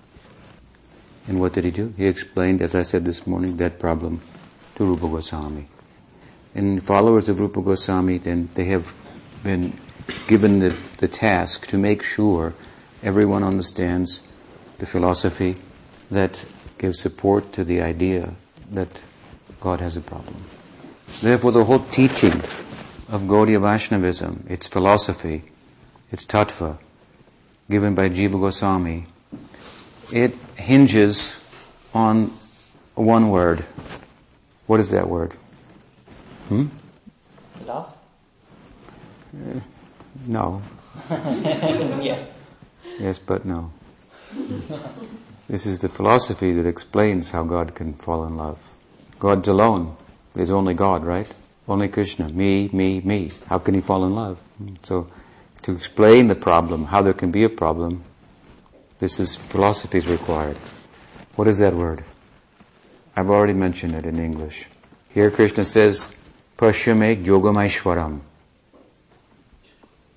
And 1.32 1.40
what 1.40 1.54
did 1.54 1.64
he 1.64 1.72
do? 1.72 1.94
He 1.96 2.08
explained, 2.08 2.62
as 2.62 2.76
I 2.76 2.82
said 2.82 3.06
this 3.06 3.26
morning, 3.26 3.56
that 3.56 3.80
problem 3.80 4.20
to 4.76 4.84
Rupa 4.84 5.08
Goswami. 5.08 5.66
And 6.54 6.84
followers 6.84 7.30
of 7.30 7.40
Rupa 7.40 7.62
Goswami, 7.62 8.18
then 8.18 8.50
they 8.56 8.66
have 8.66 8.92
been 9.42 9.80
given 10.28 10.60
the, 10.60 10.76
the 10.98 11.08
task 11.08 11.68
to 11.68 11.78
make 11.78 12.04
sure 12.04 12.54
everyone 13.02 13.44
understands 13.44 14.24
the 14.80 14.86
philosophy 14.86 15.56
that 16.10 16.44
gives 16.78 17.00
support 17.00 17.54
to 17.54 17.64
the 17.64 17.80
idea 17.80 18.36
that 18.70 19.00
God 19.62 19.80
has 19.80 19.96
a 19.96 20.02
problem. 20.02 20.44
Therefore, 21.22 21.54
the 21.54 21.64
whole 21.64 21.80
teaching 21.80 22.34
of 23.08 23.22
Gaudiya 23.22 23.62
Vaishnavism, 23.62 24.48
its 24.50 24.68
philosophy, 24.68 25.44
its 26.12 26.26
tattva, 26.26 26.78
given 27.70 27.96
by 27.96 28.10
Jiva 28.10 28.34
Goswami, 28.34 29.08
it 30.12 30.34
hinges 30.56 31.38
on 31.94 32.32
one 32.96 33.30
word. 33.30 33.66
What 34.68 34.80
is 34.80 34.92
that 34.92 35.08
word? 35.08 35.34
Hmm? 36.48 36.66
Love? 37.66 37.96
Uh, 39.34 39.60
no. 40.28 40.62
yeah. 41.10 42.26
Yes, 43.00 43.20
but 43.20 43.46
no. 43.46 43.72
This 45.48 45.66
is 45.66 45.80
the 45.80 45.90
philosophy 45.90 46.54
that 46.54 46.66
explains 46.66 47.32
how 47.32 47.44
God 47.44 47.76
can 47.76 47.94
fall 47.94 48.26
in 48.26 48.38
love. 48.38 48.58
God's 49.20 49.48
alone. 49.48 49.96
There's 50.34 50.50
only 50.50 50.74
God, 50.74 51.04
right? 51.04 51.32
Only 51.68 51.90
Krishna. 51.90 52.30
Me, 52.30 52.70
me, 52.72 53.02
me. 53.02 53.32
How 53.48 53.60
can 53.60 53.74
he 53.76 53.82
fall 53.82 54.06
in 54.06 54.16
love? 54.16 54.40
So, 54.84 55.08
to 55.64 55.72
explain 55.72 56.28
the 56.28 56.36
problem, 56.36 56.86
how 56.86 57.02
there 57.02 57.14
can 57.14 57.32
be 57.32 57.44
a 57.44 57.50
problem, 57.50 58.04
this 59.02 59.20
is 59.20 59.36
philosophy 59.36 59.98
is 59.98 60.08
required. 60.08 60.58
What 61.36 61.48
is 61.48 61.58
that 61.58 61.74
word? 61.74 62.04
I've 63.16 63.32
already 63.32 63.54
mentioned 63.54 63.96
it 63.96 64.06
in 64.06 64.20
English. 64.20 64.68
Here 65.10 65.32
Krishna 65.32 65.66
says, 65.66 66.08
Pashyame 66.56 67.26
Yogamaishwaram. 67.26 68.20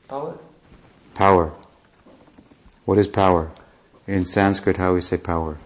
Power? 0.07 0.39
Power. 1.15 1.53
What 2.85 2.99
is 2.99 3.09
power? 3.09 3.51
In 4.07 4.27
Sanskrit, 4.27 4.77
how 4.77 4.93
we 4.93 5.01
say 5.01 5.17
power? 5.17 5.57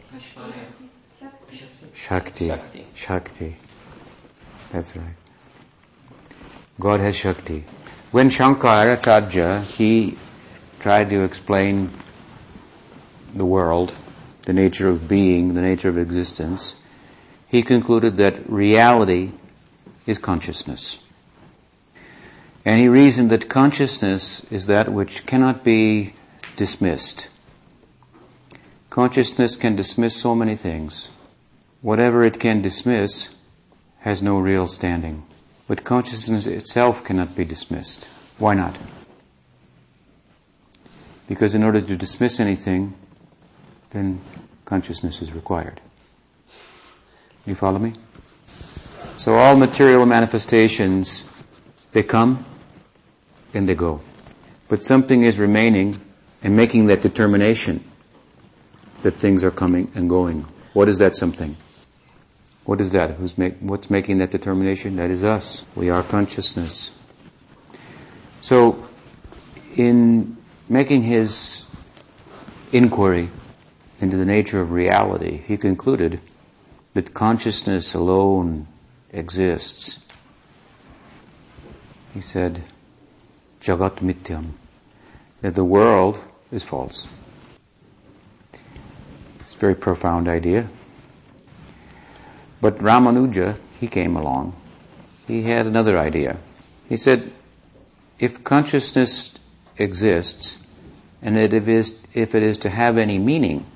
Shakti. 1.92 2.46
Shakti. 2.46 2.86
Shakti. 2.94 3.56
That's 4.70 4.94
right. 4.96 5.16
God 6.78 7.00
has 7.00 7.16
Shakti. 7.16 7.64
When 8.12 8.30
Shankara 8.30 8.96
Shankaracharya, 8.96 9.64
he 9.64 10.16
tried 10.78 11.10
to 11.10 11.24
explain 11.24 11.90
the 13.38 13.46
world, 13.46 13.92
the 14.42 14.52
nature 14.52 14.88
of 14.88 15.08
being, 15.08 15.54
the 15.54 15.62
nature 15.62 15.88
of 15.88 15.98
existence, 15.98 16.76
he 17.48 17.62
concluded 17.62 18.16
that 18.18 18.48
reality 18.50 19.32
is 20.06 20.18
consciousness. 20.18 20.98
And 22.64 22.80
he 22.80 22.88
reasoned 22.88 23.30
that 23.30 23.48
consciousness 23.48 24.44
is 24.50 24.66
that 24.66 24.92
which 24.92 25.24
cannot 25.24 25.64
be 25.64 26.12
dismissed. 26.56 27.28
Consciousness 28.90 29.56
can 29.56 29.76
dismiss 29.76 30.16
so 30.16 30.34
many 30.34 30.56
things. 30.56 31.08
Whatever 31.80 32.24
it 32.24 32.40
can 32.40 32.60
dismiss 32.60 33.30
has 34.00 34.20
no 34.20 34.38
real 34.38 34.66
standing. 34.66 35.24
But 35.66 35.84
consciousness 35.84 36.46
itself 36.46 37.04
cannot 37.04 37.36
be 37.36 37.44
dismissed. 37.44 38.04
Why 38.38 38.54
not? 38.54 38.76
Because 41.28 41.54
in 41.54 41.62
order 41.62 41.80
to 41.80 41.96
dismiss 41.96 42.40
anything, 42.40 42.94
then 43.90 44.20
consciousness 44.64 45.22
is 45.22 45.32
required. 45.32 45.80
You 47.46 47.54
follow 47.54 47.78
me? 47.78 47.94
So 49.16 49.34
all 49.34 49.56
material 49.56 50.04
manifestations, 50.06 51.24
they 51.92 52.02
come 52.02 52.44
and 53.54 53.68
they 53.68 53.74
go. 53.74 54.00
But 54.68 54.82
something 54.82 55.24
is 55.24 55.38
remaining 55.38 56.00
and 56.42 56.56
making 56.56 56.86
that 56.86 57.02
determination 57.02 57.82
that 59.02 59.12
things 59.12 59.42
are 59.42 59.50
coming 59.50 59.90
and 59.94 60.08
going. 60.08 60.46
What 60.72 60.88
is 60.88 60.98
that 60.98 61.16
something? 61.16 61.56
What 62.64 62.80
is 62.80 62.92
that? 62.92 63.12
Who's 63.12 63.38
make, 63.38 63.58
what's 63.60 63.88
making 63.88 64.18
that 64.18 64.30
determination? 64.30 64.96
That 64.96 65.10
is 65.10 65.24
us. 65.24 65.64
We 65.74 65.88
are 65.88 66.02
consciousness. 66.02 66.90
So, 68.42 68.86
in 69.74 70.36
making 70.68 71.02
his 71.02 71.64
inquiry 72.72 73.30
into 74.00 74.16
the 74.16 74.24
nature 74.24 74.60
of 74.60 74.70
reality, 74.72 75.42
he 75.46 75.56
concluded 75.56 76.20
that 76.94 77.14
consciousness 77.14 77.94
alone 77.94 78.66
exists. 79.10 80.00
He 82.14 82.20
said, 82.20 82.62
Jagat 83.60 83.96
Mityam, 83.96 84.52
that 85.40 85.54
the 85.54 85.64
world 85.64 86.18
is 86.50 86.62
false. 86.62 87.06
It's 89.40 89.54
a 89.54 89.58
very 89.58 89.74
profound 89.74 90.28
idea. 90.28 90.68
But 92.60 92.78
Ramanuja, 92.78 93.58
he 93.80 93.86
came 93.86 94.16
along. 94.16 94.54
He 95.26 95.42
had 95.42 95.66
another 95.66 95.98
idea. 95.98 96.38
He 96.88 96.96
said, 96.96 97.30
if 98.18 98.42
consciousness 98.42 99.32
exists, 99.76 100.58
and 101.22 101.36
it 101.36 101.52
is, 101.52 101.98
if 102.14 102.34
it 102.34 102.42
is 102.42 102.58
to 102.58 102.70
have 102.70 102.96
any 102.98 103.18
meaning, 103.18 103.66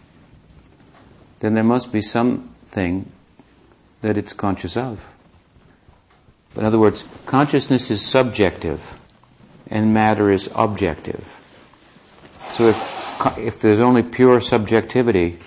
then 1.43 1.55
there 1.55 1.65
must 1.65 1.91
be 1.91 2.01
something 2.01 3.11
that 4.01 4.17
it's 4.17 4.33
conscious 4.33 4.77
of. 4.77 5.09
In 6.57 6.65
other 6.65 6.79
words, 6.79 7.03
consciousness 7.27 7.91
is 7.91 8.07
subjective 8.07 8.97
and 9.67 9.93
matter 9.93 10.31
is 10.31 10.49
objective. 10.55 11.35
So 12.53 12.69
if, 12.69 13.39
if 13.39 13.61
there's 13.61 13.81
only 13.81 14.05
pure 14.05 14.39
subjectivity, 14.39 15.39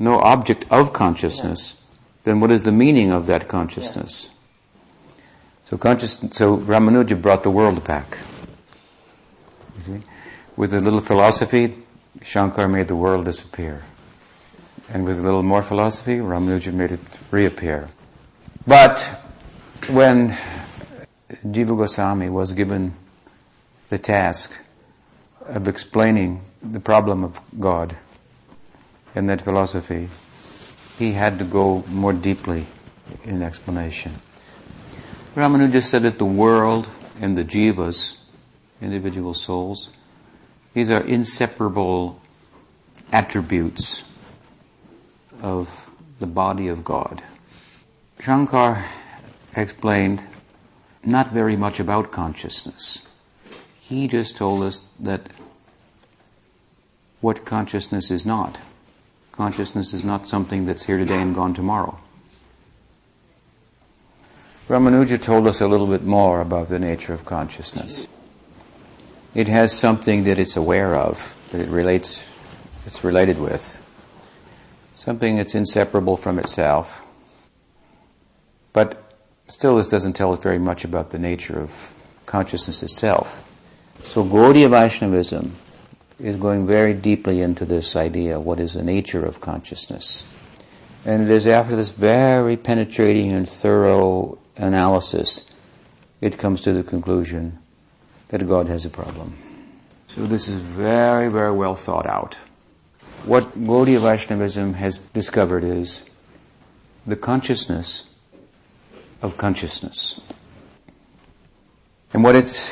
no 0.00 0.18
object 0.18 0.64
of 0.68 0.92
consciousness, 0.92 1.76
then 2.24 2.40
what 2.40 2.50
is 2.50 2.64
the 2.64 2.72
meaning 2.72 3.12
of 3.12 3.26
that 3.26 3.46
consciousness? 3.46 4.30
So 5.62 5.76
conscious, 5.76 6.18
so 6.32 6.56
Ramanuja 6.56 7.22
brought 7.22 7.44
the 7.44 7.50
world 7.50 7.84
back. 7.84 8.18
You 9.78 9.84
see? 9.84 10.06
With 10.56 10.74
a 10.74 10.80
little 10.80 11.00
philosophy, 11.00 11.72
Shankar 12.20 12.66
made 12.66 12.88
the 12.88 12.96
world 12.96 13.26
disappear. 13.26 13.84
And 14.92 15.04
with 15.04 15.18
a 15.18 15.22
little 15.22 15.42
more 15.42 15.62
philosophy, 15.62 16.18
Ramanuja 16.18 16.72
made 16.72 16.92
it 16.92 17.00
reappear. 17.30 17.88
But 18.66 19.00
when 19.88 20.36
Jiva 21.44 21.76
Goswami 21.76 22.28
was 22.28 22.52
given 22.52 22.94
the 23.88 23.98
task 23.98 24.52
of 25.46 25.68
explaining 25.68 26.42
the 26.62 26.80
problem 26.80 27.24
of 27.24 27.40
God 27.58 27.96
in 29.14 29.26
that 29.26 29.40
philosophy, 29.40 30.08
he 30.98 31.12
had 31.12 31.38
to 31.38 31.44
go 31.44 31.84
more 31.88 32.12
deeply 32.12 32.66
in 33.24 33.42
explanation. 33.42 34.20
Ramanuja 35.34 35.82
said 35.82 36.02
that 36.02 36.18
the 36.18 36.24
world 36.24 36.88
and 37.20 37.36
the 37.36 37.44
jivas, 37.44 38.16
individual 38.80 39.34
souls, 39.34 39.88
these 40.72 40.90
are 40.90 41.02
inseparable 41.02 42.20
attributes 43.12 44.04
of 45.44 45.90
the 46.20 46.26
body 46.26 46.68
of 46.68 46.82
God. 46.82 47.22
Shankar 48.18 48.82
explained 49.54 50.22
not 51.04 51.32
very 51.32 51.54
much 51.54 51.78
about 51.78 52.10
consciousness. 52.10 53.02
He 53.78 54.08
just 54.08 54.38
told 54.38 54.62
us 54.62 54.80
that 54.98 55.28
what 57.20 57.44
consciousness 57.44 58.10
is 58.10 58.24
not. 58.24 58.56
Consciousness 59.32 59.92
is 59.92 60.02
not 60.02 60.26
something 60.26 60.64
that's 60.64 60.84
here 60.84 60.96
today 60.96 61.20
and 61.20 61.34
gone 61.34 61.52
tomorrow. 61.52 61.98
Ramanuja 64.66 65.20
told 65.20 65.46
us 65.46 65.60
a 65.60 65.68
little 65.68 65.88
bit 65.88 66.04
more 66.04 66.40
about 66.40 66.68
the 66.68 66.78
nature 66.78 67.12
of 67.12 67.26
consciousness. 67.26 68.08
It 69.34 69.48
has 69.48 69.76
something 69.76 70.24
that 70.24 70.38
it's 70.38 70.56
aware 70.56 70.94
of, 70.94 71.36
that 71.52 71.60
it 71.60 71.68
relates, 71.68 72.22
it's 72.86 73.04
related 73.04 73.38
with. 73.38 73.83
Something 75.04 75.36
that's 75.36 75.54
inseparable 75.54 76.16
from 76.16 76.38
itself. 76.38 77.02
But 78.72 79.12
still 79.48 79.76
this 79.76 79.88
doesn't 79.88 80.14
tell 80.14 80.32
us 80.32 80.38
very 80.38 80.58
much 80.58 80.82
about 80.82 81.10
the 81.10 81.18
nature 81.18 81.60
of 81.60 81.92
consciousness 82.24 82.82
itself. 82.82 83.44
So 84.04 84.24
Gaudiya 84.24 84.70
Vaishnavism 84.70 85.56
is 86.18 86.36
going 86.36 86.66
very 86.66 86.94
deeply 86.94 87.42
into 87.42 87.66
this 87.66 87.96
idea, 87.96 88.40
what 88.40 88.58
is 88.58 88.72
the 88.72 88.82
nature 88.82 89.22
of 89.22 89.42
consciousness. 89.42 90.24
And 91.04 91.24
it 91.24 91.30
is 91.30 91.46
after 91.46 91.76
this 91.76 91.90
very 91.90 92.56
penetrating 92.56 93.30
and 93.30 93.46
thorough 93.46 94.38
analysis, 94.56 95.44
it 96.22 96.38
comes 96.38 96.62
to 96.62 96.72
the 96.72 96.82
conclusion 96.82 97.58
that 98.28 98.48
God 98.48 98.68
has 98.68 98.86
a 98.86 98.90
problem. 98.90 99.36
So 100.08 100.24
this 100.24 100.48
is 100.48 100.58
very, 100.62 101.28
very 101.28 101.52
well 101.52 101.74
thought 101.74 102.06
out. 102.06 102.38
What 103.26 103.58
Gaudiya 103.58 104.00
Vaishnavism 104.00 104.74
has 104.74 104.98
discovered 104.98 105.64
is 105.64 106.02
the 107.06 107.16
consciousness 107.16 108.04
of 109.22 109.38
consciousness. 109.38 110.20
And 112.12 112.22
what 112.22 112.36
it's, 112.36 112.70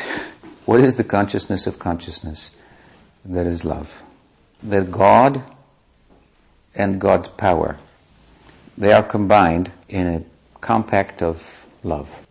what 0.67 0.81
is 0.81 0.97
the 0.97 1.05
consciousness 1.05 1.67
of 1.67 1.79
consciousness? 1.79 2.51
That 3.25 3.47
is 3.47 3.65
love. 3.65 4.03
That 4.63 4.91
God 4.91 5.43
and 6.75 7.01
God's 7.01 7.31
power, 7.31 7.79
they 8.77 8.93
are 8.93 9.03
combined 9.03 9.73
in 9.89 10.07
a 10.07 10.23
compact 10.61 11.23
of 11.23 11.67
love. 11.83 12.27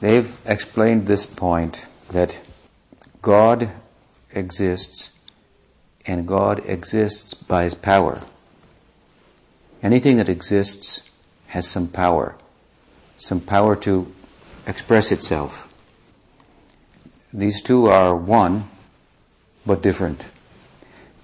They've 0.00 0.34
explained 0.46 1.06
this 1.06 1.26
point 1.26 1.84
that 2.12 2.40
God 3.20 3.70
exists 4.32 5.10
and 6.06 6.26
God 6.26 6.62
exists 6.66 7.34
by 7.34 7.64
His 7.64 7.74
power. 7.74 8.20
Anything 9.82 10.16
that 10.18 10.28
exists 10.28 11.02
has 11.48 11.66
some 11.66 11.88
power, 11.88 12.36
some 13.18 13.40
power 13.40 13.74
to 13.76 14.12
express 14.66 15.10
itself. 15.10 15.72
These 17.32 17.62
two 17.62 17.86
are 17.86 18.14
one, 18.14 18.68
but 19.64 19.82
different. 19.82 20.26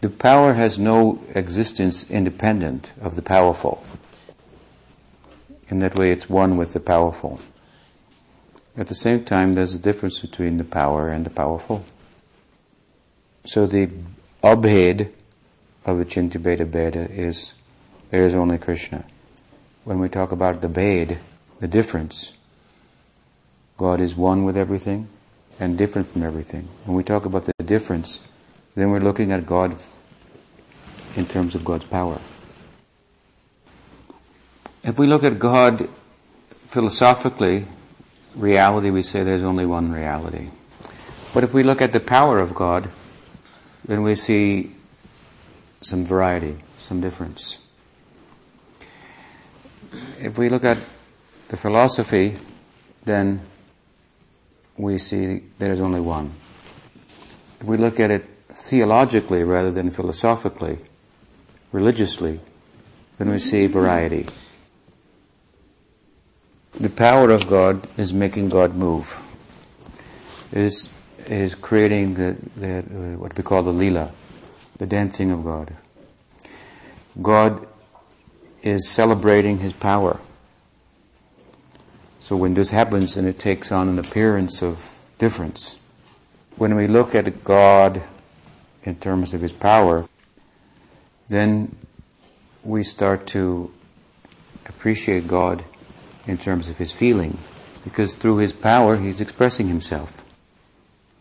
The 0.00 0.10
power 0.10 0.54
has 0.54 0.78
no 0.78 1.22
existence 1.34 2.08
independent 2.10 2.92
of 3.00 3.16
the 3.16 3.22
powerful. 3.22 3.84
In 5.68 5.80
that 5.80 5.96
way, 5.96 6.12
it's 6.12 6.30
one 6.30 6.56
with 6.56 6.72
the 6.72 6.80
powerful. 6.80 7.40
At 8.76 8.88
the 8.88 8.94
same 8.94 9.24
time, 9.24 9.54
there's 9.54 9.74
a 9.74 9.78
difference 9.78 10.20
between 10.20 10.58
the 10.58 10.64
power 10.64 11.08
and 11.08 11.24
the 11.24 11.30
powerful. 11.30 11.84
So 13.44 13.66
the 13.66 13.90
abhed 14.42 15.12
of 15.84 15.98
Achintya 15.98 16.40
Bheda 16.40 16.66
Bheda 16.66 17.10
is 17.10 17.54
there 18.10 18.26
is 18.26 18.34
only 18.34 18.58
Krishna. 18.58 19.04
When 19.84 20.00
we 20.00 20.08
talk 20.08 20.32
about 20.32 20.60
the 20.60 20.68
bhed, 20.68 21.18
the 21.60 21.68
difference, 21.68 22.32
God 23.76 24.00
is 24.00 24.14
one 24.14 24.44
with 24.44 24.56
everything 24.56 25.08
and 25.60 25.78
different 25.78 26.08
from 26.08 26.22
everything. 26.22 26.68
When 26.84 26.96
we 26.96 27.02
talk 27.02 27.24
about 27.24 27.44
the 27.44 27.52
difference, 27.64 28.20
then 28.74 28.90
we're 28.90 29.00
looking 29.00 29.32
at 29.32 29.46
God 29.46 29.76
in 31.16 31.26
terms 31.26 31.54
of 31.54 31.64
God's 31.64 31.84
power. 31.84 32.20
If 34.82 34.98
we 34.98 35.06
look 35.06 35.24
at 35.24 35.38
God 35.38 35.88
philosophically, 36.66 37.66
reality, 38.34 38.90
we 38.90 39.02
say 39.02 39.22
there's 39.22 39.42
only 39.42 39.66
one 39.66 39.92
reality. 39.92 40.50
But 41.34 41.42
if 41.42 41.52
we 41.52 41.62
look 41.62 41.82
at 41.82 41.92
the 41.92 42.00
power 42.00 42.38
of 42.38 42.54
God, 42.54 42.88
then 43.86 44.02
we 44.02 44.14
see 44.14 44.72
some 45.80 46.04
variety, 46.04 46.56
some 46.78 47.00
difference. 47.00 47.58
If 50.18 50.36
we 50.36 50.48
look 50.48 50.64
at 50.64 50.78
the 51.48 51.56
philosophy, 51.56 52.36
then 53.04 53.40
we 54.76 54.98
see 54.98 55.42
there's 55.58 55.80
only 55.80 56.00
one. 56.00 56.32
If 57.60 57.66
we 57.66 57.76
look 57.76 58.00
at 58.00 58.10
it 58.10 58.26
theologically 58.48 59.44
rather 59.44 59.70
than 59.70 59.90
philosophically, 59.90 60.78
religiously, 61.72 62.40
then 63.18 63.30
we 63.30 63.38
see 63.38 63.66
variety. 63.66 64.26
The 66.72 66.90
power 66.90 67.30
of 67.30 67.48
God 67.48 67.86
is 67.96 68.12
making 68.12 68.50
God 68.50 68.74
move. 68.74 69.18
It 70.52 70.58
is, 70.58 70.88
is 71.30 71.54
creating 71.54 72.14
the, 72.14 72.36
the, 72.56 72.78
uh, 72.78 73.18
what 73.18 73.36
we 73.36 73.42
call 73.42 73.62
the 73.62 73.72
lila, 73.72 74.12
the 74.78 74.86
dancing 74.86 75.30
of 75.30 75.44
God. 75.44 75.74
God 77.20 77.66
is 78.62 78.88
celebrating 78.88 79.58
His 79.58 79.72
power. 79.72 80.20
So 82.20 82.36
when 82.36 82.54
this 82.54 82.70
happens 82.70 83.16
and 83.16 83.28
it 83.28 83.38
takes 83.38 83.70
on 83.70 83.88
an 83.88 83.98
appearance 83.98 84.62
of 84.62 84.84
difference, 85.18 85.78
when 86.56 86.74
we 86.74 86.86
look 86.86 87.14
at 87.14 87.44
God 87.44 88.02
in 88.84 88.96
terms 88.96 89.34
of 89.34 89.40
His 89.40 89.52
power, 89.52 90.08
then 91.28 91.76
we 92.64 92.82
start 92.82 93.26
to 93.28 93.72
appreciate 94.66 95.28
God 95.28 95.64
in 96.26 96.38
terms 96.38 96.68
of 96.68 96.78
His 96.78 96.92
feeling, 96.92 97.38
because 97.84 98.14
through 98.14 98.38
His 98.38 98.52
power 98.52 98.96
He's 98.96 99.20
expressing 99.20 99.68
Himself. 99.68 100.15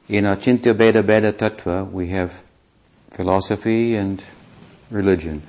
In 0.08 0.26
Achintya 0.26 0.76
Bheda 0.76 1.02
Bheda 1.02 1.34
Tattva, 1.34 1.90
we 1.90 2.10
have 2.10 2.44
philosophy 3.10 3.96
and 3.96 4.24
religion. 4.92 5.42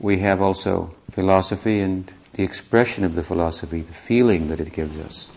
We 0.00 0.18
have 0.18 0.42
also 0.42 0.96
philosophy 1.12 1.78
and 1.78 2.10
the 2.32 2.42
expression 2.42 3.04
of 3.04 3.14
the 3.14 3.22
philosophy, 3.22 3.82
the 3.82 3.92
feeling 3.92 4.48
that 4.48 4.58
it 4.58 4.72
gives 4.72 4.98
us. 4.98 5.28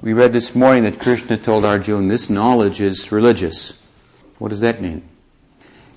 We 0.00 0.14
read 0.14 0.32
this 0.32 0.54
morning 0.54 0.84
that 0.84 0.98
Krishna 0.98 1.36
told 1.36 1.66
Arjuna 1.66 2.08
this 2.08 2.30
knowledge 2.30 2.80
is 2.80 3.12
religious. 3.12 3.74
What 4.38 4.48
does 4.48 4.60
that 4.60 4.80
mean? 4.80 5.06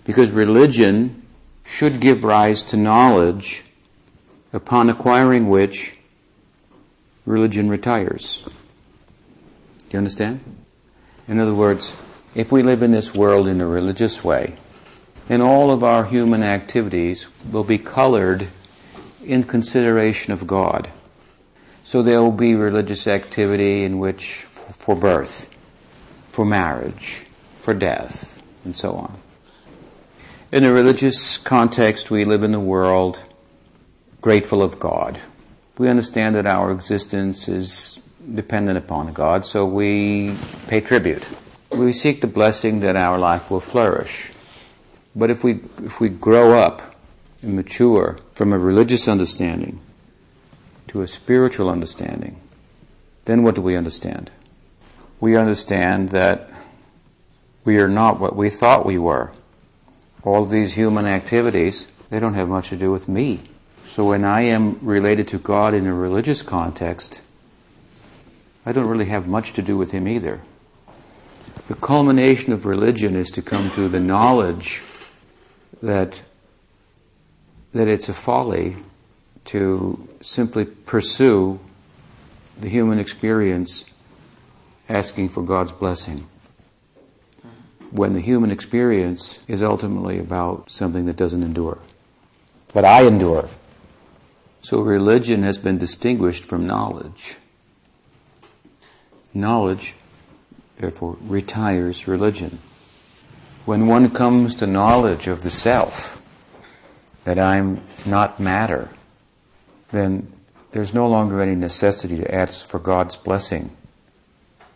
Because 0.04 0.30
religion 0.30 1.26
should 1.64 2.02
give 2.02 2.26
rise 2.26 2.64
to 2.64 2.76
knowledge 2.76 3.64
upon 4.52 4.90
acquiring 4.90 5.48
which 5.48 5.98
religion 7.26 7.70
retires. 7.70 8.42
Do 8.44 8.52
you 9.92 10.00
understand? 10.00 10.61
In 11.32 11.39
other 11.39 11.54
words, 11.54 11.94
if 12.36 12.52
we 12.52 12.62
live 12.62 12.84
in 12.84 12.91
this 12.91 13.13
world 13.13 13.48
in 13.48 13.62
a 13.62 13.65
religious 13.65 14.22
way, 14.22 14.58
then 15.30 15.41
all 15.41 15.72
of 15.72 15.82
our 15.82 16.04
human 16.04 16.44
activities 16.44 17.26
will 17.50 17.63
be 17.63 17.78
colored 17.78 18.50
in 19.24 19.46
consideration 19.46 20.34
of 20.34 20.46
God. 20.46 20.89
So 21.86 22.02
there 22.02 22.22
will 22.22 22.34
be 22.34 22.54
religious 22.54 23.08
activity 23.08 23.86
in 23.86 23.98
which, 23.98 24.41
for 24.80 24.94
birth, 24.94 25.50
for 26.28 26.44
marriage, 26.44 27.26
for 27.60 27.74
death, 27.74 28.44
and 28.65 28.76
so 28.76 28.96
on. 28.96 29.17
In 30.52 30.65
a 30.65 30.74
religious 30.74 31.38
context, 31.38 32.12
we 32.12 32.26
live 32.26 32.44
in 32.44 32.52
the 32.52 32.60
world 32.60 33.24
grateful 34.20 34.62
of 34.62 34.82
God. 34.82 35.17
We 35.78 35.88
understand 35.88 36.36
that 36.36 36.46
our 36.46 36.74
existence 36.74 37.48
is 37.48 38.01
dependent 38.34 38.78
upon 38.78 39.12
God, 39.14 39.46
so 39.46 39.66
we 39.66 40.36
pay 40.68 40.82
tribute. 40.82 41.26
We 41.72 41.94
seek 41.94 42.22
the 42.22 42.28
blessing 42.28 42.82
that 42.82 42.96
our 42.96 43.18
life 43.18 43.50
will 43.50 43.60
flourish. 43.60 44.32
But 45.16 45.30
if 45.30 45.44
we, 45.44 45.62
if 45.84 46.00
we 46.00 46.10
grow 46.10 46.60
up 46.60 46.96
and 47.42 47.56
mature 47.56 48.20
from 48.34 48.54
a 48.54 48.60
religious 48.60 49.08
understanding 49.08 49.80
to 50.90 51.02
a 51.02 51.08
spiritual 51.08 51.70
understanding, 51.70 52.40
then 53.26 53.44
what 53.44 53.56
do 53.56 53.62
we 53.62 53.76
understand? 53.76 54.32
We 55.20 55.36
understand 55.36 56.10
that 56.10 56.50
we 57.64 57.78
are 57.78 57.88
not 57.88 58.20
what 58.20 58.36
we 58.36 58.50
thought 58.50 58.86
we 58.86 58.98
were. 58.98 59.32
All 60.24 60.46
these 60.46 60.74
human 60.74 61.06
activities, 61.06 61.88
they 62.10 62.20
don't 62.20 62.34
have 62.34 62.50
much 62.50 62.70
to 62.70 62.78
do 62.78 62.92
with 62.92 63.08
me. 63.08 63.42
So 63.86 64.06
when 64.06 64.24
I 64.24 64.42
am 64.42 64.80
related 64.82 65.28
to 65.30 65.38
God 65.38 65.74
in 65.74 65.86
a 65.86 65.94
religious 65.94 66.42
context, 66.42 67.22
I 68.65 68.71
don't 68.71 68.88
really 68.88 69.06
have 69.06 69.28
much 69.28 69.54
to 69.54 69.62
do 69.62 69.78
with 69.78 69.91
Him 69.91 70.08
either. 70.08 70.41
The 71.67 71.76
culmination 71.76 72.54
of 72.54 72.65
religion 72.65 73.15
is 73.15 73.32
to 73.32 73.41
come 73.41 73.71
to 73.71 73.88
the 73.88 74.00
knowledge 74.00 74.82
that 75.82 76.21
that 77.74 77.88
it's 77.88 78.10
a 78.10 78.13
folly 78.13 78.76
to 79.45 80.08
simply 80.21 80.65
pursue 80.65 81.60
the 82.60 82.69
human 82.69 83.00
experience 83.00 83.86
asking 84.89 85.30
for 85.30 85.41
God's 85.41 85.71
blessing. 85.71 86.28
When 87.91 88.13
the 88.13 88.19
human 88.21 88.52
experience 88.52 89.39
is 89.47 89.62
ultimately 89.62 90.19
about 90.19 90.71
something 90.71 91.06
that 91.06 91.15
doesn't 91.15 91.43
endure. 91.43 91.80
But 92.74 92.86
I 92.86 93.04
endure. 93.04 93.50
So 94.62 94.82
religion 94.82 95.43
has 95.43 95.58
been 95.58 95.78
distinguished 95.78 96.45
from 96.45 96.67
knowledge. 96.67 97.36
Knowledge, 99.34 99.96
therefore, 100.78 101.17
retires 101.22 102.08
religion. 102.08 102.60
When 103.65 103.88
one 103.88 104.10
comes 104.10 104.56
to 104.56 104.67
knowledge 104.67 105.28
of 105.28 105.44
the 105.44 105.52
self, 105.52 106.22
that 107.24 107.38
I'm 107.38 107.82
not 108.06 108.39
matter, 108.39 108.89
then 109.91 110.32
there's 110.72 110.94
no 110.94 111.08
longer 111.08 111.41
any 111.41 111.56
necessity 111.56 112.17
to 112.17 112.34
ask 112.34 112.67
for 112.67 112.80
God's 112.80 113.15
blessing 113.15 113.76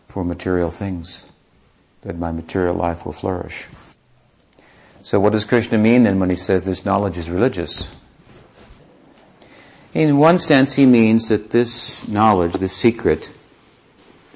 for 0.08 0.24
material 0.24 0.70
things, 0.70 1.26
that 2.02 2.18
my 2.18 2.30
material 2.30 2.74
life 2.74 3.04
will 3.04 3.12
flourish. 3.12 3.66
So 5.02 5.20
what 5.20 5.32
does 5.32 5.44
Krishna 5.44 5.78
mean 5.78 6.04
then 6.04 6.18
when 6.18 6.30
he 6.30 6.36
says 6.36 6.62
this 6.62 6.84
knowledge 6.84 7.18
is 7.18 7.30
religious? 7.30 7.88
In 9.94 10.18
one 10.18 10.38
sense, 10.38 10.74
he 10.74 10.84
means 10.84 11.28
that 11.28 11.50
this 11.50 12.06
knowledge, 12.08 12.54
this 12.54 12.76
secret, 12.76 13.30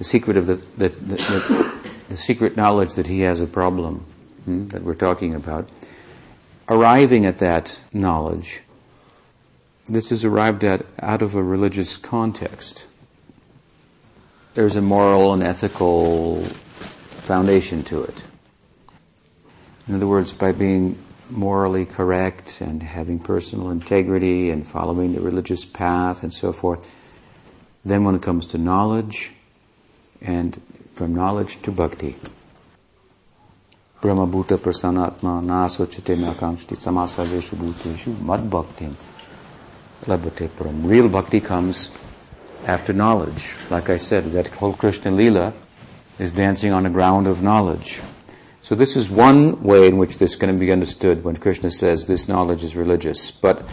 the 0.00 0.04
secret 0.04 0.38
of 0.38 0.46
the, 0.46 0.54
the, 0.78 0.88
the, 0.88 1.80
the 2.08 2.16
secret 2.16 2.56
knowledge 2.56 2.94
that 2.94 3.06
he 3.06 3.20
has 3.20 3.42
a 3.42 3.46
problem, 3.46 3.98
hmm, 4.46 4.66
that 4.68 4.82
we're 4.82 4.94
talking 4.94 5.34
about, 5.34 5.68
arriving 6.70 7.26
at 7.26 7.36
that 7.36 7.78
knowledge, 7.92 8.62
this 9.84 10.10
is 10.10 10.24
arrived 10.24 10.64
at 10.64 10.86
out 11.00 11.20
of 11.20 11.34
a 11.34 11.42
religious 11.42 11.98
context. 11.98 12.86
There's 14.54 14.74
a 14.74 14.80
moral 14.80 15.34
and 15.34 15.42
ethical 15.42 16.44
foundation 16.44 17.84
to 17.84 18.02
it. 18.04 18.24
In 19.86 19.94
other 19.94 20.06
words, 20.06 20.32
by 20.32 20.52
being 20.52 20.96
morally 21.28 21.84
correct 21.84 22.62
and 22.62 22.82
having 22.82 23.18
personal 23.18 23.68
integrity 23.68 24.48
and 24.48 24.66
following 24.66 25.12
the 25.12 25.20
religious 25.20 25.66
path 25.66 26.22
and 26.22 26.32
so 26.32 26.54
forth, 26.54 26.88
then 27.84 28.04
when 28.04 28.14
it 28.14 28.22
comes 28.22 28.46
to 28.46 28.56
knowledge, 28.56 29.32
and 30.20 30.60
from 30.94 31.14
knowledge 31.14 31.60
to 31.62 31.70
bhakti, 31.70 32.16
Brahma 34.00 34.26
Bhuta 34.26 34.56
Prasanatma 34.56 35.44
Nasochite 35.44 36.16
Nakamshti 36.16 36.76
Samasaveshu 36.76 37.56
Bhuteshu 37.56 38.20
Mad 38.22 38.40
Bhaktim 38.40 38.94
Labhate 40.06 40.48
Param. 40.48 40.88
Real 40.88 41.08
bhakti 41.08 41.40
comes 41.40 41.90
after 42.66 42.92
knowledge. 42.94 43.54
Like 43.68 43.90
I 43.90 43.98
said, 43.98 44.24
that 44.32 44.46
whole 44.46 44.72
Krishna 44.72 45.10
Lila 45.10 45.52
is 46.18 46.32
dancing 46.32 46.72
on 46.72 46.84
the 46.84 46.90
ground 46.90 47.26
of 47.26 47.42
knowledge. 47.42 48.00
So 48.62 48.74
this 48.74 48.96
is 48.96 49.10
one 49.10 49.62
way 49.62 49.88
in 49.88 49.98
which 49.98 50.18
this 50.18 50.36
can 50.36 50.58
be 50.58 50.70
understood 50.70 51.24
when 51.24 51.36
Krishna 51.36 51.70
says 51.70 52.06
this 52.06 52.28
knowledge 52.28 52.62
is 52.62 52.76
religious. 52.76 53.30
But 53.30 53.66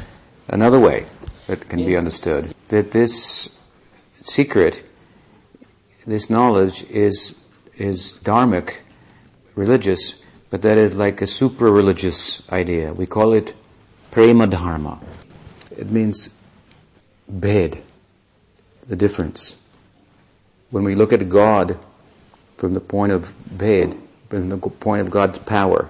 another 0.47 0.79
way 0.79 1.05
that 1.47 1.69
can 1.69 1.79
yes. 1.79 1.87
be 1.87 1.95
understood, 1.97 2.53
that 2.69 2.91
this 2.91 3.55
secret, 4.21 4.83
this 6.07 6.29
knowledge 6.29 6.83
is, 6.83 7.35
is 7.75 8.19
dharmic, 8.23 8.77
religious, 9.55 10.15
but 10.49 10.61
that 10.61 10.77
is 10.77 10.95
like 10.95 11.21
a 11.21 11.27
super 11.27 11.69
religious 11.69 12.41
idea. 12.49 12.93
We 12.93 13.05
call 13.05 13.33
it 13.33 13.53
prema 14.09 14.47
dharma. 14.47 14.99
It 15.77 15.91
means 15.91 16.29
bhed, 17.29 17.83
the 18.87 18.95
difference. 18.95 19.55
When 20.69 20.85
we 20.85 20.95
look 20.95 21.11
at 21.11 21.27
God 21.27 21.77
from 22.55 22.73
the 22.73 22.79
point 22.79 23.11
of 23.11 23.33
bhed, 23.53 23.99
from 24.29 24.47
the 24.47 24.57
point 24.57 25.01
of 25.01 25.11
God's 25.11 25.39
power, 25.39 25.89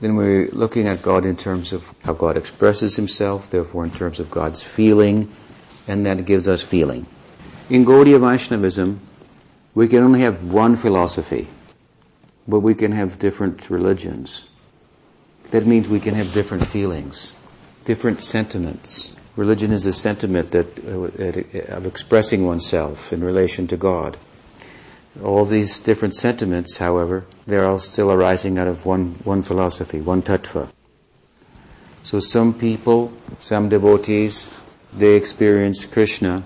then 0.00 0.16
we're 0.16 0.48
looking 0.50 0.88
at 0.88 1.00
God 1.00 1.24
in 1.24 1.36
terms 1.36 1.72
of 1.72 1.88
how 2.02 2.12
God 2.12 2.36
expresses 2.36 2.96
himself, 2.96 3.50
therefore 3.50 3.84
in 3.84 3.92
terms 3.92 4.18
of 4.18 4.32
God's 4.32 4.64
feeling, 4.64 5.32
and 5.86 6.04
that 6.06 6.24
gives 6.26 6.48
us 6.48 6.60
feeling. 6.60 7.06
In 7.70 7.84
Gaudiya 7.84 8.20
Vaishnavism, 8.20 9.00
we 9.74 9.88
can 9.88 10.04
only 10.04 10.20
have 10.20 10.44
one 10.44 10.76
philosophy, 10.76 11.48
but 12.46 12.60
we 12.60 12.74
can 12.74 12.92
have 12.92 13.18
different 13.18 13.70
religions. 13.70 14.46
That 15.50 15.66
means 15.66 15.88
we 15.88 16.00
can 16.00 16.14
have 16.14 16.32
different 16.32 16.66
feelings, 16.66 17.32
different 17.84 18.22
sentiments. 18.22 19.10
Religion 19.36 19.72
is 19.72 19.86
a 19.86 19.92
sentiment 19.92 20.50
that, 20.50 20.78
uh, 20.84 21.74
of 21.74 21.86
expressing 21.86 22.46
oneself 22.46 23.12
in 23.12 23.24
relation 23.24 23.66
to 23.68 23.76
God. 23.76 24.18
All 25.22 25.44
these 25.44 25.78
different 25.78 26.14
sentiments, 26.14 26.76
however, 26.78 27.24
they're 27.46 27.64
all 27.64 27.78
still 27.78 28.10
arising 28.10 28.58
out 28.58 28.68
of 28.68 28.86
one, 28.86 29.16
one 29.24 29.42
philosophy, 29.42 30.00
one 30.00 30.22
tattva. 30.22 30.70
So 32.02 32.18
some 32.18 32.54
people, 32.54 33.12
some 33.38 33.68
devotees, 33.68 34.48
they 34.92 35.14
experience 35.14 35.86
Krishna 35.86 36.42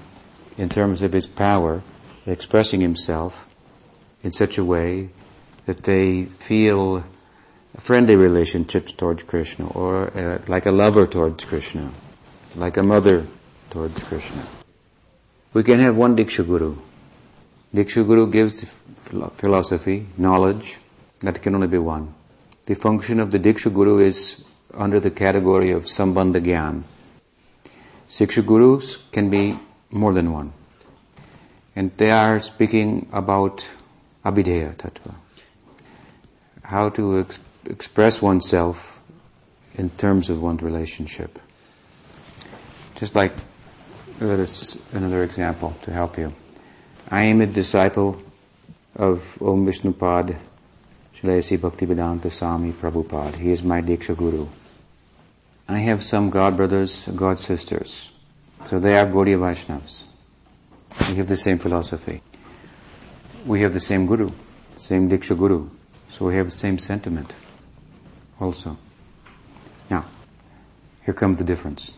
in 0.59 0.69
terms 0.69 1.03
of 1.03 1.13
his 1.13 1.27
power, 1.27 1.83
expressing 2.27 2.81
himself 2.81 3.47
in 4.23 4.33
such 4.33 4.59
a 4.59 4.65
way 4.65 5.11
that 5.67 5.85
they 5.85 6.25
feel 6.25 7.05
friendly 7.79 8.17
relationships 8.17 8.93
towards 8.93 9.23
Krishna, 9.23 9.69
or 9.69 10.17
uh, 10.19 10.39
like 10.49 10.67
a 10.67 10.71
lover 10.71 11.07
towards 11.07 11.45
Krishna, 11.45 11.91
like 12.55 12.77
a 12.77 12.83
mother 12.83 13.27
towards 13.71 14.03
Krishna. 14.03 14.45
We 15.53 15.63
can 15.63 15.79
have 15.81 15.97
one 15.97 16.17
Diksha 16.17 16.47
Guru. 16.47 16.77
Diksha 17.75 18.07
Guru 18.07 18.31
gives 18.31 18.65
philosophy, 19.35 20.07
knowledge, 20.17 20.79
that 21.21 21.43
can 21.43 21.55
only 21.55 21.67
be 21.67 21.79
one. 21.79 22.15
The 22.67 22.75
function 22.75 23.21
of 23.21 23.31
the 23.31 23.39
Diksha 23.39 23.73
Guru 23.73 23.99
is 23.99 24.43
under 24.75 25.01
the 25.01 25.11
category 25.11 25.71
of 25.71 25.85
Sambandha 25.85 26.45
Gyan. 26.45 26.83
Siksha 28.09 28.45
Gurus 28.45 28.99
can 29.13 29.31
be 29.31 29.59
more 29.91 30.13
than 30.13 30.33
one. 30.33 30.53
And 31.77 31.95
they 31.99 32.11
are 32.11 32.41
speaking 32.41 33.09
about 33.13 33.65
Abhidheya 34.25 34.75
Tattva. 34.77 35.15
How 36.63 36.89
to 36.89 37.21
ex- 37.21 37.39
express 37.67 38.23
oneself 38.23 38.99
in 39.75 39.91
terms 39.91 40.31
of 40.31 40.43
one's 40.43 40.63
relationship. 40.63 41.39
Just 42.97 43.15
like, 43.15 43.33
let 44.21 44.41
us, 44.41 44.79
another 44.93 45.23
example 45.23 45.77
to 45.83 45.93
help 45.93 46.17
you. 46.17 46.33
I 47.11 47.25
am 47.25 47.43
a 47.43 47.47
disciple 47.47 48.21
of 48.95 49.21
Om 49.43 49.67
Vishnupad 49.67 50.35
Srila 51.21 51.39
A.C. 51.39 51.59
Bhaktivedanta 51.59 52.33
Swami 52.33 52.73
Prabhupada. 52.73 53.37
He 53.37 53.51
is 53.51 53.63
my 53.63 53.83
Diksha 53.83 54.17
Guru. 54.17 54.47
I 55.69 55.79
have 55.81 56.03
some 56.03 56.31
god 56.31 56.57
brothers, 56.57 57.05
god 57.15 57.39
sisters. 57.39 58.11
So 58.65 58.79
they 58.79 58.97
are 58.99 59.07
Gaudiya 59.07 59.39
Vaishnavas. 59.39 60.05
We 61.09 61.17
have 61.17 61.29
the 61.29 61.37
same 61.37 61.59
philosophy. 61.59 62.23
We 63.45 63.63
have 63.63 63.73
the 63.73 63.81
same 63.81 64.07
Guru, 64.07 64.31
same 64.77 65.09
Diksha 65.09 65.39
Guru. 65.39 65.69
So 66.11 66.27
we 66.27 66.37
have 66.37 66.47
the 66.47 66.53
same 66.53 66.79
sentiment 66.79 67.33
also. 68.41 68.77
Now, 69.91 70.07
here 71.05 71.15
comes 71.15 71.39
the 71.39 71.45
difference. 71.45 71.95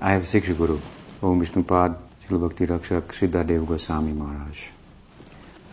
I 0.00 0.12
have 0.12 0.22
a 0.22 0.26
Siksha 0.26 0.56
Guru, 0.56 0.80
Om 1.22 1.44
Vishnupad 1.44 1.96
Srila 2.26 2.48
Bhakti 2.48 2.66
Rakshak 2.66 3.02
Sridhar 3.12 3.46
Dev 3.46 3.66
Goswami 3.66 4.12
Maharaj. 4.12 4.68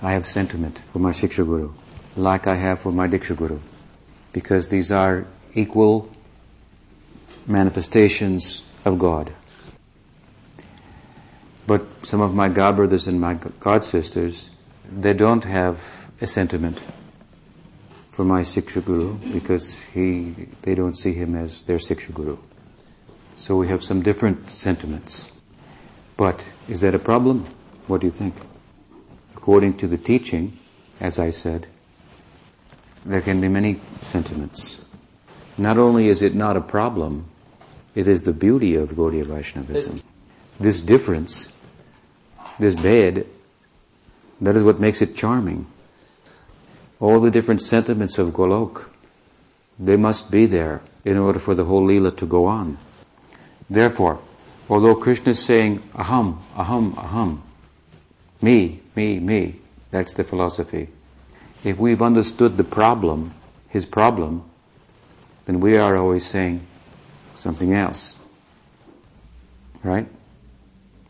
I 0.01 0.11
have 0.11 0.27
sentiment 0.27 0.81
for 0.91 0.99
my 0.99 1.11
Siksha 1.11 1.45
Guru, 1.45 1.73
like 2.15 2.47
I 2.47 2.55
have 2.55 2.81
for 2.81 2.91
my 2.91 3.07
Diksha 3.07 3.35
Guru, 3.37 3.59
because 4.33 4.67
these 4.67 4.91
are 4.91 5.25
equal 5.53 6.09
manifestations 7.47 8.61
of 8.83 8.99
God. 8.99 9.31
But 11.67 11.83
some 12.03 12.21
of 12.21 12.33
my 12.33 12.47
God 12.47 12.77
brothers 12.77 13.07
and 13.07 13.19
my 13.19 13.33
God 13.59 13.83
sisters, 13.83 14.49
they 14.89 15.13
don't 15.13 15.43
have 15.43 15.79
a 16.21 16.25
sentiment 16.25 16.81
for 18.11 18.23
my 18.23 18.41
Siksha 18.41 18.83
Guru 18.83 19.15
because 19.33 19.77
he, 19.93 20.33
they 20.63 20.73
don't 20.73 20.97
see 20.97 21.13
him 21.13 21.35
as 21.35 21.61
their 21.63 21.77
Siksha 21.77 22.13
Guru. 22.13 22.37
So 23.35 23.57
we 23.57 23.67
have 23.67 23.83
some 23.83 24.01
different 24.01 24.49
sentiments. 24.49 25.31
But 26.15 26.43
is 26.67 26.79
that 26.79 26.95
a 26.95 26.99
problem? 26.99 27.45
What 27.85 28.01
do 28.01 28.07
you 28.07 28.11
think? 28.11 28.33
According 29.35 29.77
to 29.77 29.87
the 29.87 29.97
teaching, 29.97 30.57
as 30.99 31.19
I 31.19 31.29
said, 31.29 31.67
there 33.05 33.21
can 33.21 33.39
be 33.39 33.47
many 33.47 33.79
sentiments. 34.03 34.81
Not 35.57 35.77
only 35.77 36.07
is 36.07 36.21
it 36.21 36.33
not 36.33 36.57
a 36.57 36.61
problem, 36.61 37.25
it 37.93 38.07
is 38.07 38.23
the 38.23 38.33
beauty 38.33 38.75
of 38.75 38.91
Gaudiya 38.91 39.25
Vaishnavism. 39.25 40.01
This 40.59 40.81
difference, 40.81 41.53
this 42.59 42.75
bhed, 42.75 43.25
that 44.41 44.55
is 44.55 44.63
what 44.63 44.79
makes 44.79 45.01
it 45.01 45.15
charming. 45.15 45.65
All 46.99 47.19
the 47.19 47.31
different 47.31 47.61
sentiments 47.61 48.17
of 48.17 48.29
Golok, 48.29 48.85
they 49.79 49.97
must 49.97 50.31
be 50.31 50.45
there 50.45 50.81
in 51.05 51.17
order 51.17 51.39
for 51.39 51.55
the 51.55 51.65
whole 51.65 51.85
Leela 51.85 52.15
to 52.17 52.25
go 52.25 52.45
on. 52.45 52.77
Therefore, 53.69 54.19
although 54.69 54.95
Krishna 54.95 55.31
is 55.31 55.43
saying 55.43 55.79
aham, 55.93 56.39
aham, 56.55 56.93
aham, 56.95 57.41
me, 58.41 58.81
me, 58.95 59.19
me, 59.19 59.55
that's 59.91 60.13
the 60.13 60.23
philosophy. 60.23 60.89
If 61.63 61.77
we've 61.77 62.01
understood 62.01 62.57
the 62.57 62.63
problem, 62.63 63.33
his 63.69 63.85
problem, 63.85 64.43
then 65.45 65.59
we 65.59 65.77
are 65.77 65.97
always 65.97 66.25
saying 66.25 66.65
something 67.35 67.73
else. 67.73 68.13
Right? 69.83 70.07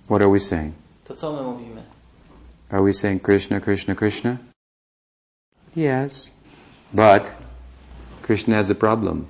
What 0.07 0.21
are 0.21 0.29
we 0.29 0.39
saying? 0.39 0.73
To 1.07 1.13
co 1.13 1.31
my 1.31 1.41
mówimy? 1.41 1.83
Are 2.69 2.83
we 2.83 2.91
saying 2.91 3.19
Krishna, 3.21 3.61
Krishna, 3.61 3.95
Krishna? 3.95 4.39
Yes. 5.73 6.29
But 6.93 7.31
Krishna 8.23 8.55
has 8.55 8.69
a 8.69 8.75
problem. 8.75 9.27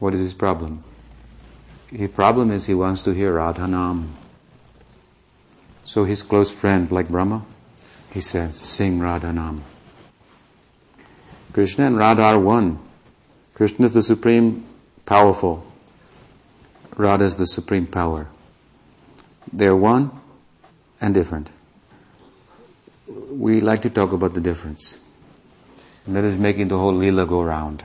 What 0.00 0.12
is 0.12 0.20
his 0.20 0.34
problem? 0.34 0.82
His 1.92 2.10
problem 2.10 2.50
is 2.50 2.66
he 2.66 2.74
wants 2.74 3.02
to 3.02 3.12
hear 3.12 3.34
Radhanam. 3.34 4.08
So 5.84 6.04
his 6.04 6.22
close 6.22 6.50
friend, 6.50 6.90
like 6.90 7.08
Brahma, 7.08 7.44
he 8.10 8.20
says, 8.20 8.56
sing 8.56 8.98
Radhanam. 8.98 9.60
Krishna 11.52 11.86
and 11.86 11.96
Radha 11.96 12.22
are 12.22 12.40
one. 12.40 12.80
Krishna 13.54 13.86
is 13.86 13.92
the 13.92 14.02
supreme 14.02 14.64
powerful. 15.06 15.64
Radha 16.96 17.24
is 17.24 17.36
the 17.36 17.46
supreme 17.46 17.86
power. 17.86 18.26
They're 19.52 19.76
one 19.76 20.10
and 21.00 21.14
different. 21.14 21.48
We 23.30 23.60
like 23.60 23.82
to 23.82 23.90
talk 23.90 24.12
about 24.12 24.34
the 24.34 24.40
difference. 24.40 24.98
And 26.06 26.16
that 26.16 26.24
is 26.24 26.38
making 26.38 26.68
the 26.68 26.78
whole 26.78 26.94
Leela 26.94 27.26
go 27.26 27.42
round. 27.42 27.82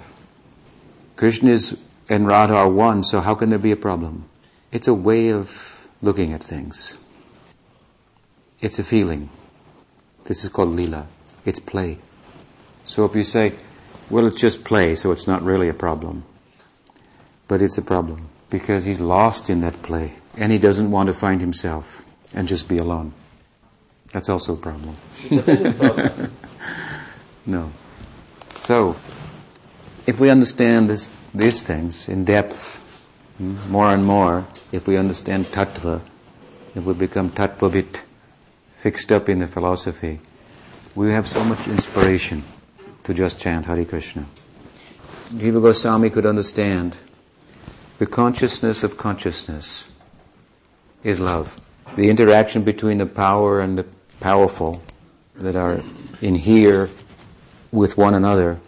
Krishna 1.16 1.52
is 1.52 1.78
and 2.08 2.28
Radha 2.28 2.54
are 2.54 2.70
one, 2.70 3.04
so 3.04 3.20
how 3.20 3.34
can 3.36 3.50
there 3.50 3.60
be 3.60 3.72
a 3.72 3.78
problem? 3.78 4.26
It's 4.72 4.88
a 4.88 4.94
way 4.94 5.30
of 5.30 5.88
looking 6.02 6.34
at 6.34 6.44
things. 6.44 6.96
It's 8.62 8.78
a 8.78 8.84
feeling. 8.84 9.30
This 10.26 10.44
is 10.44 10.50
called 10.50 10.76
Leela. 10.76 11.08
It's 11.46 11.60
play. 11.60 11.98
So 12.86 13.06
if 13.06 13.16
you 13.16 13.24
say, 13.24 13.54
well, 14.10 14.28
it's 14.28 14.40
just 14.40 14.64
play, 14.64 14.96
so 14.96 15.12
it's 15.12 15.28
not 15.28 15.42
really 15.42 15.68
a 15.68 15.74
problem. 15.74 16.24
But 17.48 17.62
it's 17.62 17.78
a 17.78 17.82
problem 17.82 18.30
because 18.50 18.86
he's 18.86 19.00
lost 19.00 19.50
in 19.50 19.62
that 19.62 19.82
play 19.82 20.14
and 20.38 20.52
he 20.52 20.60
doesn't 20.60 20.92
want 20.92 21.08
to 21.08 21.14
find 21.14 21.42
himself 21.42 22.05
and 22.34 22.48
just 22.48 22.68
be 22.68 22.78
alone. 22.78 23.14
That's 24.12 24.30
also 24.30 24.54
a 24.54 24.58
problem. 24.58 24.96
no. 27.46 27.72
So, 28.54 28.96
if 30.08 30.20
we 30.20 30.30
understand 30.30 30.90
this, 30.90 31.12
these 31.34 31.62
things 31.62 32.08
in 32.08 32.26
depth, 32.26 32.78
hmm, 33.38 33.56
more 33.70 33.92
and 33.92 34.06
more, 34.06 34.46
if 34.72 34.88
we 34.88 34.98
understand 34.98 35.46
tattva, 35.46 36.02
if 36.76 36.84
we 36.84 36.94
become 36.94 37.30
tattvavit, 37.30 38.02
fixed 38.82 39.12
up 39.12 39.30
in 39.30 39.40
the 39.40 39.48
philosophy, 39.48 40.20
we 40.94 41.12
have 41.12 41.28
so 41.28 41.44
much 41.44 41.68
inspiration 41.68 42.44
to 43.04 43.14
just 43.14 43.40
chant 43.40 43.66
Hare 43.66 43.84
Krishna. 43.86 44.26
Jiva 45.34 45.62
Goswami 45.62 46.10
could 46.10 46.26
understand 46.26 46.96
the 47.98 48.06
consciousness 48.06 48.84
of 48.84 48.98
consciousness 48.98 49.86
is 51.04 51.20
love. 51.20 51.60
The 51.96 52.10
interaction 52.10 52.64
between 52.64 52.98
the 52.98 53.06
power 53.06 53.62
and 53.62 53.78
the 53.78 53.86
powerful 54.20 54.82
that 55.36 55.56
are 55.56 55.82
in 56.22 56.36
here 56.36 56.90
with 57.72 57.98
one 57.98 58.14
another. 58.14 58.60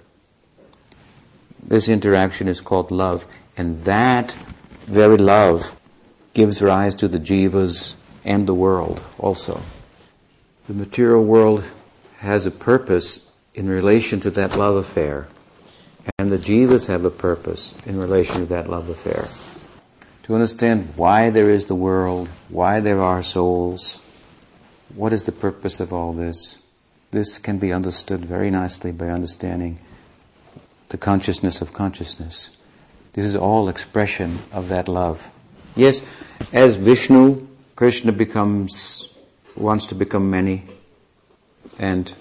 This 1.64 1.90
interaction 1.90 2.48
is 2.48 2.62
called 2.62 2.92
love, 2.92 3.26
and 3.58 3.84
that 3.86 4.32
very 4.86 5.18
love 5.18 5.76
gives 6.34 6.62
rise 6.62 6.96
to 6.96 7.08
the 7.08 7.20
jivas 7.20 7.96
and 8.24 8.48
the 8.48 8.54
world 8.54 9.02
also. 9.18 9.62
The 10.68 10.74
material 10.74 11.24
world 11.24 11.64
has 12.20 12.46
a 12.46 12.52
purpose 12.52 13.26
in 13.54 13.68
relation 13.68 14.20
to 14.22 14.30
that 14.32 14.56
love 14.56 14.76
affair. 14.76 15.28
And 16.20 16.32
the 16.32 16.38
jivas 16.38 16.88
have 16.88 17.06
a 17.06 17.10
purpose 17.10 17.74
in 17.86 18.00
relation 18.00 18.40
to 18.42 18.46
that 18.48 18.70
love 18.70 18.90
affair. 18.90 19.28
To 20.28 20.36
understand 20.36 20.94
why 20.98 21.30
there 21.30 21.50
is 21.50 21.68
the 21.68 21.76
world, 21.76 22.28
why 22.50 22.82
there 22.82 23.02
are 23.02 23.24
souls, 23.24 24.02
what 24.94 25.14
is 25.14 25.24
the 25.24 25.32
purpose 25.32 25.80
of 25.80 25.94
all 25.94 26.12
this, 26.12 26.58
this 27.12 27.38
can 27.38 27.60
be 27.60 27.72
understood 27.72 28.26
very 28.26 28.52
nicely 28.52 28.92
by 28.92 29.08
understanding 29.08 29.80
the 30.90 30.98
consciousness 30.98 31.62
of 31.62 31.72
consciousness. 31.72 32.50
This 33.14 33.24
is 33.24 33.38
all 33.38 33.70
expression 33.70 34.40
of 34.52 34.68
that 34.68 34.90
love. 34.90 35.26
Yes, 35.78 36.02
as 36.52 36.76
Vishnu, 36.76 37.48
Krishna 37.78 38.12
becomes, 38.12 39.08
wants 39.56 39.86
to 39.88 39.96
become 39.96 40.30
many, 40.30 40.66
and 41.80 42.14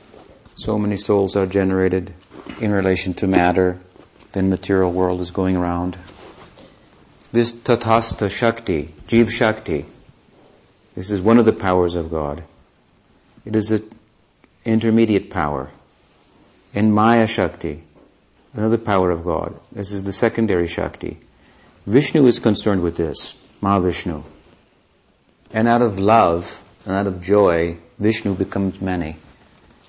so 0.54 0.78
many 0.78 0.96
souls 0.96 1.34
are 1.34 1.46
generated 1.46 2.14
in 2.60 2.70
relation 2.70 3.14
to 3.14 3.26
matter, 3.26 3.80
then 4.30 4.48
material 4.48 4.92
world 4.92 5.20
is 5.20 5.32
going 5.32 5.56
around. 5.56 5.98
This 7.36 7.52
Tatastha 7.52 8.30
Shakti, 8.30 8.94
Jiv 9.08 9.30
Shakti, 9.30 9.84
this 10.94 11.10
is 11.10 11.20
one 11.20 11.36
of 11.36 11.44
the 11.44 11.52
powers 11.52 11.94
of 11.94 12.08
God. 12.08 12.42
It 13.44 13.54
is 13.54 13.70
an 13.70 13.90
intermediate 14.64 15.28
power. 15.28 15.68
And 16.72 16.94
Maya 16.94 17.26
Shakti, 17.26 17.82
another 18.54 18.78
power 18.78 19.10
of 19.10 19.22
God. 19.22 19.54
This 19.70 19.92
is 19.92 20.04
the 20.04 20.14
secondary 20.14 20.66
Shakti. 20.66 21.18
Vishnu 21.86 22.26
is 22.26 22.38
concerned 22.38 22.82
with 22.82 22.96
this, 22.96 23.34
Mahavishnu. 23.60 24.24
And 25.52 25.68
out 25.68 25.82
of 25.82 25.98
love 25.98 26.62
and 26.86 26.94
out 26.94 27.06
of 27.06 27.20
joy, 27.20 27.76
Vishnu 27.98 28.34
becomes 28.34 28.80
many. 28.80 29.16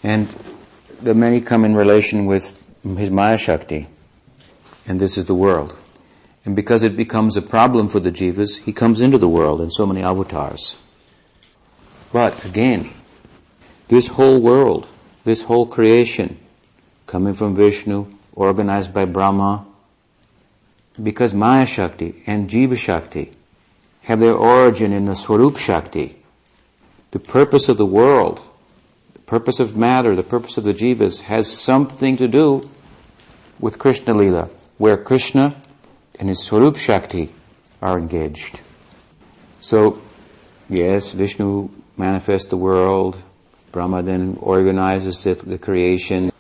And 0.04 0.28
the 1.02 1.14
many 1.14 1.40
come 1.40 1.64
in 1.64 1.78
relation 1.78 2.26
with 2.26 2.62
his 2.84 3.10
Maya 3.10 3.38
Shakti. 3.38 3.88
And 4.86 5.00
this 5.00 5.18
is 5.18 5.24
the 5.24 5.34
world. 5.34 5.74
And 6.48 6.56
because 6.56 6.82
it 6.82 6.96
becomes 6.96 7.36
a 7.36 7.42
problem 7.42 7.90
for 7.90 8.00
the 8.00 8.10
jivas, 8.10 8.60
he 8.60 8.72
comes 8.72 9.02
into 9.02 9.18
the 9.18 9.28
world 9.28 9.60
in 9.60 9.70
so 9.70 9.86
many 9.86 10.02
avatars. 10.02 10.78
But 12.14 12.46
again, 12.46 12.90
this 13.90 14.08
whole 14.08 14.40
world, 14.40 14.88
this 15.26 15.42
whole 15.42 15.66
creation, 15.66 16.40
coming 17.06 17.34
from 17.34 17.54
Vishnu, 17.54 18.08
organized 18.34 18.94
by 18.94 19.04
Brahma, 19.04 19.66
because 21.04 21.34
Maya 21.34 21.66
Shakti 21.66 22.24
and 22.26 22.50
Jiva 22.50 22.78
Shakti 22.78 23.34
have 24.04 24.22
their 24.22 24.34
origin 24.34 24.94
in 24.94 25.04
the 25.04 25.16
Swarup 25.16 25.58
Shakti, 25.58 26.16
the 27.12 27.20
purpose 27.20 27.68
of 27.68 27.76
the 27.76 27.86
world, 27.86 28.42
the 29.16 29.20
purpose 29.20 29.60
of 29.60 29.76
matter, 29.76 30.16
the 30.16 30.24
purpose 30.24 30.58
of 30.58 30.64
the 30.64 30.74
jivas 30.74 31.24
has 31.24 31.52
something 31.52 32.16
to 32.16 32.30
do 32.30 32.70
with 33.60 33.78
Krishna 33.78 34.14
Lila, 34.14 34.50
where 34.78 34.96
Krishna 34.96 35.62
and 36.20 36.30
his 36.30 36.44
Swarup 36.44 36.78
Shakti 36.78 37.34
are 37.82 37.98
engaged. 37.98 38.62
So, 39.62 40.02
yes, 40.70 41.12
Vishnu 41.12 41.70
manifests 41.98 42.50
the 42.50 42.58
world, 42.58 43.22
Brahma 43.72 44.02
then 44.02 44.38
organizes 44.42 45.26
it, 45.26 45.48
the 45.48 45.58
creation. 45.58 46.32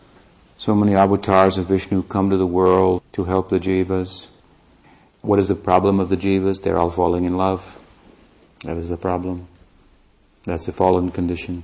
So 0.58 0.74
many 0.74 0.96
avatars 0.96 1.58
of 1.58 1.68
Vishnu 1.68 2.04
come 2.04 2.30
to 2.30 2.38
the 2.38 2.48
world 2.48 3.04
to 3.13 3.26
help 3.26 3.50
the 3.50 3.60
jivas. 3.60 4.28
What 5.22 5.40
is 5.40 5.48
the 5.48 5.56
problem 5.56 6.00
of 6.00 6.10
the 6.10 6.18
jivas? 6.18 6.63
They're 6.63 6.78
all 6.78 6.90
falling 6.90 7.26
in 7.26 7.38
love. 7.38 7.78
That 8.62 8.78
is 8.78 8.90
the 8.90 8.98
problem. 8.98 9.48
That's 10.46 10.68
a 10.68 10.72
fallen 10.72 11.12
condition, 11.12 11.63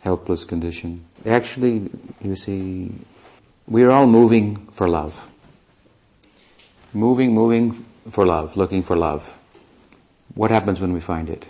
helpless 0.00 0.44
condition. 0.44 1.04
Actually, 1.24 1.88
you 2.20 2.34
see, 2.34 2.92
we're 3.66 3.90
all 3.90 4.06
moving 4.06 4.66
for 4.72 4.88
love. 4.88 5.29
Moving, 6.92 7.34
moving 7.34 7.84
for 8.10 8.26
love, 8.26 8.56
looking 8.56 8.82
for 8.82 8.96
love. 8.96 9.36
What 10.34 10.50
happens 10.50 10.80
when 10.80 10.92
we 10.92 11.00
find 11.00 11.30
it? 11.30 11.46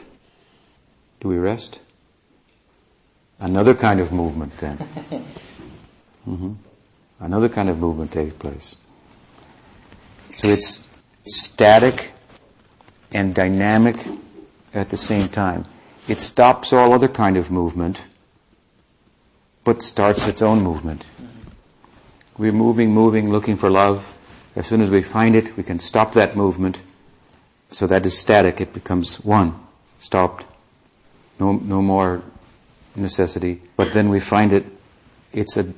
Do 1.20 1.28
we 1.28 1.38
rest? 1.38 1.78
Another 3.38 3.74
kind 3.74 4.00
of 4.00 4.12
movement 4.12 4.52
then. 4.58 4.78
Mm-hmm. 6.28 6.52
Another 7.20 7.48
kind 7.48 7.68
of 7.70 7.78
movement 7.78 8.12
takes 8.12 8.34
place. 8.34 8.76
So 10.36 10.48
it's 10.48 10.86
static 11.24 12.12
and 13.12 13.34
dynamic 13.34 13.96
at 14.72 14.90
the 14.90 14.96
same 14.96 15.28
time. 15.28 15.64
It 16.08 16.18
stops 16.18 16.72
all 16.72 16.92
other 16.92 17.08
kind 17.08 17.36
of 17.36 17.50
movement, 17.50 18.04
but 19.64 19.82
starts 19.82 20.26
its 20.28 20.42
own 20.42 20.62
movement. 20.62 21.04
We're 22.38 22.52
moving, 22.52 22.92
moving, 22.92 23.30
looking 23.30 23.56
for 23.56 23.70
love. 23.70 24.06
As 24.56 24.66
soon 24.66 24.80
as 24.80 24.90
we 24.90 25.02
find 25.02 25.36
it, 25.36 25.56
we 25.56 25.62
can 25.62 25.78
stop 25.78 26.14
that 26.14 26.36
movement. 26.36 26.82
So 27.70 27.86
that 27.86 28.04
is 28.04 28.18
static. 28.18 28.60
It 28.60 28.72
becomes 28.72 29.20
one, 29.20 29.54
stopped. 30.00 30.44
No, 31.38 31.52
no 31.52 31.80
more 31.80 32.22
necessity. 32.96 33.62
But 33.76 33.92
then 33.92 34.08
we 34.08 34.20
find 34.20 34.52
it, 34.52 34.66
it's 35.32 35.56
a, 35.56 35.72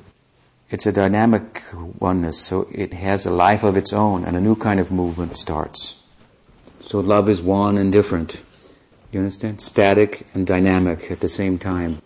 it's 0.70 0.86
a 0.86 0.92
dynamic 0.92 1.62
oneness. 1.98 2.38
So 2.40 2.66
it 2.72 2.94
has 2.94 3.26
a 3.26 3.30
life 3.30 3.62
of 3.62 3.76
its 3.76 3.92
own 3.92 4.24
and 4.24 4.36
a 4.36 4.40
new 4.40 4.56
kind 4.56 4.80
of 4.80 4.90
movement 4.90 5.36
starts. 5.36 5.96
So 6.80 7.00
love 7.00 7.28
is 7.28 7.40
one 7.42 7.78
and 7.78 7.92
different. 7.92 8.42
You 9.12 9.20
understand? 9.20 9.60
Static 9.60 10.26
and 10.32 10.46
dynamic 10.46 11.10
at 11.10 11.20
the 11.20 11.28
same 11.28 11.58
time. 11.58 12.00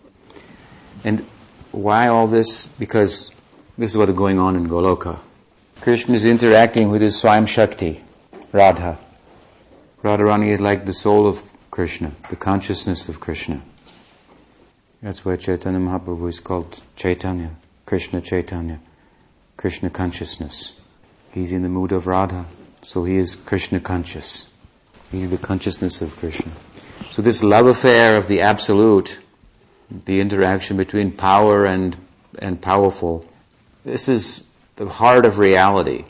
And 1.03 1.25
why 1.71 2.09
all 2.09 2.27
this? 2.27 2.67
Because 2.67 3.31
this 3.77 3.91
is 3.91 3.97
what 3.97 4.09
is 4.09 4.15
going 4.15 4.39
on 4.39 4.55
in 4.55 4.67
Goloka. 4.67 5.19
Krishna 5.81 6.15
is 6.15 6.25
interacting 6.25 6.89
with 6.89 7.01
his 7.01 7.21
Swayam 7.21 7.47
Shakti, 7.47 8.03
Radha. 8.51 8.97
Radharani 10.03 10.51
is 10.51 10.59
like 10.59 10.85
the 10.85 10.93
soul 10.93 11.27
of 11.27 11.41
Krishna, 11.71 12.11
the 12.29 12.35
consciousness 12.35 13.07
of 13.07 13.19
Krishna. 13.19 13.61
That's 15.01 15.23
why 15.23 15.35
Chaitanya 15.37 15.79
Mahaprabhu 15.79 16.27
is 16.27 16.39
called 16.39 16.81
Chaitanya, 16.95 17.51
Krishna 17.85 18.19
Chaitanya, 18.19 18.79
Krishna 19.55 19.89
consciousness. 19.89 20.73
He's 21.31 21.51
in 21.51 21.61
the 21.61 21.69
mood 21.69 21.91
of 21.91 22.07
Radha, 22.07 22.45
so 22.81 23.03
he 23.05 23.17
is 23.17 23.35
Krishna 23.35 23.79
conscious. 23.79 24.47
He's 25.11 25.29
the 25.29 25.37
consciousness 25.37 26.01
of 26.01 26.15
Krishna. 26.17 26.51
So 27.11 27.21
this 27.21 27.43
love 27.43 27.67
affair 27.67 28.17
of 28.17 28.27
the 28.27 28.41
absolute, 28.41 29.19
the 29.89 30.19
interaction 30.19 30.77
between 30.77 31.11
power 31.11 31.65
and, 31.65 31.95
and 32.39 32.61
powerful, 32.61 33.25
this 33.85 34.09
is 34.09 34.46
the 34.77 34.87
heart 34.87 35.25
of 35.25 35.37
reality. 35.37 36.05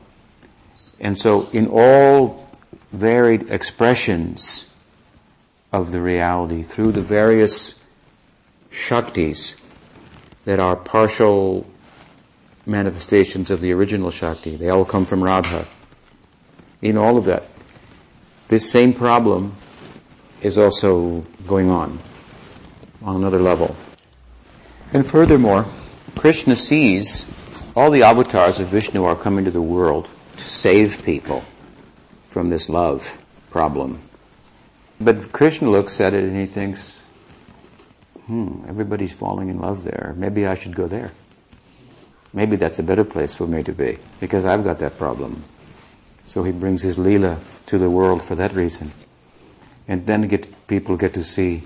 And 0.99 1.17
so 1.17 1.49
in 1.51 1.67
all 1.67 2.47
varied 2.91 3.49
expressions 3.49 4.65
of 5.71 5.91
the 5.91 6.01
reality, 6.01 6.63
through 6.63 6.93
the 6.93 7.01
various 7.01 7.75
Shaktis 8.71 9.55
that 10.45 10.59
are 10.59 10.75
partial 10.75 11.65
manifestations 12.65 13.49
of 13.49 13.61
the 13.61 13.71
original 13.73 14.11
Shakti. 14.11 14.55
They 14.55 14.69
all 14.69 14.85
come 14.85 15.05
from 15.05 15.23
Radha. 15.23 15.65
In 16.81 16.97
all 16.97 17.17
of 17.17 17.25
that, 17.25 17.43
this 18.49 18.69
same 18.69 18.93
problem 18.93 19.55
is 20.41 20.57
also 20.57 21.21
going 21.47 21.69
on 21.69 21.99
on 23.01 23.15
another 23.15 23.39
level. 23.39 23.75
And 24.93 25.05
furthermore, 25.05 25.65
Krishna 26.15 26.55
sees 26.55 27.25
all 27.77 27.91
the 27.91 28.01
avatars 28.01 28.59
of 28.59 28.69
Vishnu 28.69 29.03
are 29.03 29.15
coming 29.15 29.45
to 29.45 29.51
the 29.51 29.61
world 29.61 30.09
to 30.35 30.43
save 30.43 31.03
people 31.05 31.43
from 32.27 32.49
this 32.49 32.69
love 32.69 33.21
problem. 33.51 34.01
But 34.99 35.31
Krishna 35.31 35.69
looks 35.69 36.01
at 36.01 36.15
it 36.15 36.23
and 36.23 36.35
he 36.35 36.47
thinks, 36.47 36.99
hmm, 38.25 38.65
everybody's 38.67 39.13
falling 39.13 39.49
in 39.49 39.59
love 39.59 39.83
there. 39.83 40.15
Maybe 40.17 40.47
I 40.47 40.55
should 40.55 40.75
go 40.75 40.87
there. 40.87 41.11
Maybe 42.33 42.55
that's 42.55 42.79
a 42.79 42.83
better 42.83 43.03
place 43.03 43.35
for 43.35 43.45
me 43.45 43.61
to 43.61 43.73
be 43.73 43.99
because 44.19 44.43
I've 44.43 44.63
got 44.63 44.79
that 44.79 44.97
problem. 44.97 45.43
So 46.25 46.41
he 46.41 46.51
brings 46.51 46.81
his 46.81 46.97
Leela 46.97 47.37
to 47.67 47.77
the 47.77 47.91
world 47.91 48.23
for 48.23 48.33
that 48.33 48.53
reason. 48.53 48.91
And 49.87 50.03
then 50.07 50.27
get, 50.27 50.65
people 50.65 50.97
get 50.97 51.13
to 51.13 51.23
see 51.23 51.61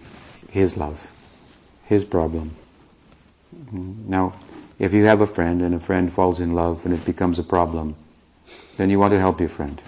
his 0.50 0.76
love, 0.76 1.10
his 1.86 2.04
problem. 2.04 2.58
Now, 3.72 4.34
if 4.82 4.94
you 4.94 5.06
have 5.06 5.22
a 5.22 5.28
friend 5.28 5.62
and 5.62 5.76
a 5.76 5.80
friend 5.80 6.12
falls 6.12 6.40
in 6.40 6.56
love 6.56 6.84
and 6.86 6.94
it 6.96 7.06
becomes 7.06 7.38
a 7.38 7.44
problem, 7.44 7.96
then 8.78 8.90
you 8.90 8.98
want 8.98 9.14
to 9.14 9.20
help 9.20 9.40
your 9.40 9.48
friend. 9.48 9.80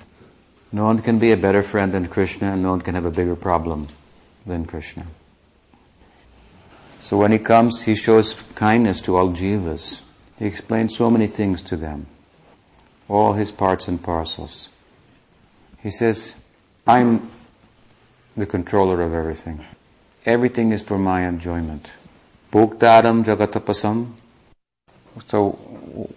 No 0.72 0.86
one 0.86 1.02
can 1.02 1.18
be 1.18 1.32
a 1.32 1.38
better 1.38 1.64
friend 1.64 1.92
than 1.92 2.08
Krishna 2.08 2.54
and 2.54 2.62
no 2.62 2.70
one 2.70 2.82
can 2.82 2.94
have 2.94 3.06
a 3.06 3.10
bigger 3.10 3.36
problem 3.36 3.88
than 4.46 4.66
Krishna. 4.66 5.08
So 7.00 7.18
when 7.18 7.32
he 7.32 7.40
comes, 7.40 7.82
he 7.82 7.96
shows 7.96 8.40
kindness 8.54 9.02
to 9.02 9.18
all 9.18 9.32
jivas. 9.32 10.02
He 10.38 10.46
explains 10.46 10.96
so 10.96 11.10
many 11.10 11.26
things 11.26 11.64
to 11.64 11.76
them, 11.76 12.06
all 13.10 13.34
his 13.34 13.52
parts 13.52 13.88
and 13.88 14.02
parcels. 14.02 14.70
He 15.82 15.90
says, 15.90 16.36
I'm 16.86 17.32
the 18.38 18.46
controller 18.46 19.02
of 19.02 19.16
everything. 19.16 19.66
Everything 20.24 20.72
is 20.72 20.84
for 20.84 21.00
my 21.00 21.28
enjoyment. 21.28 21.90
Bhoktaram 22.52 23.26
jagatapasam. 23.26 24.18
So, 25.28 26.10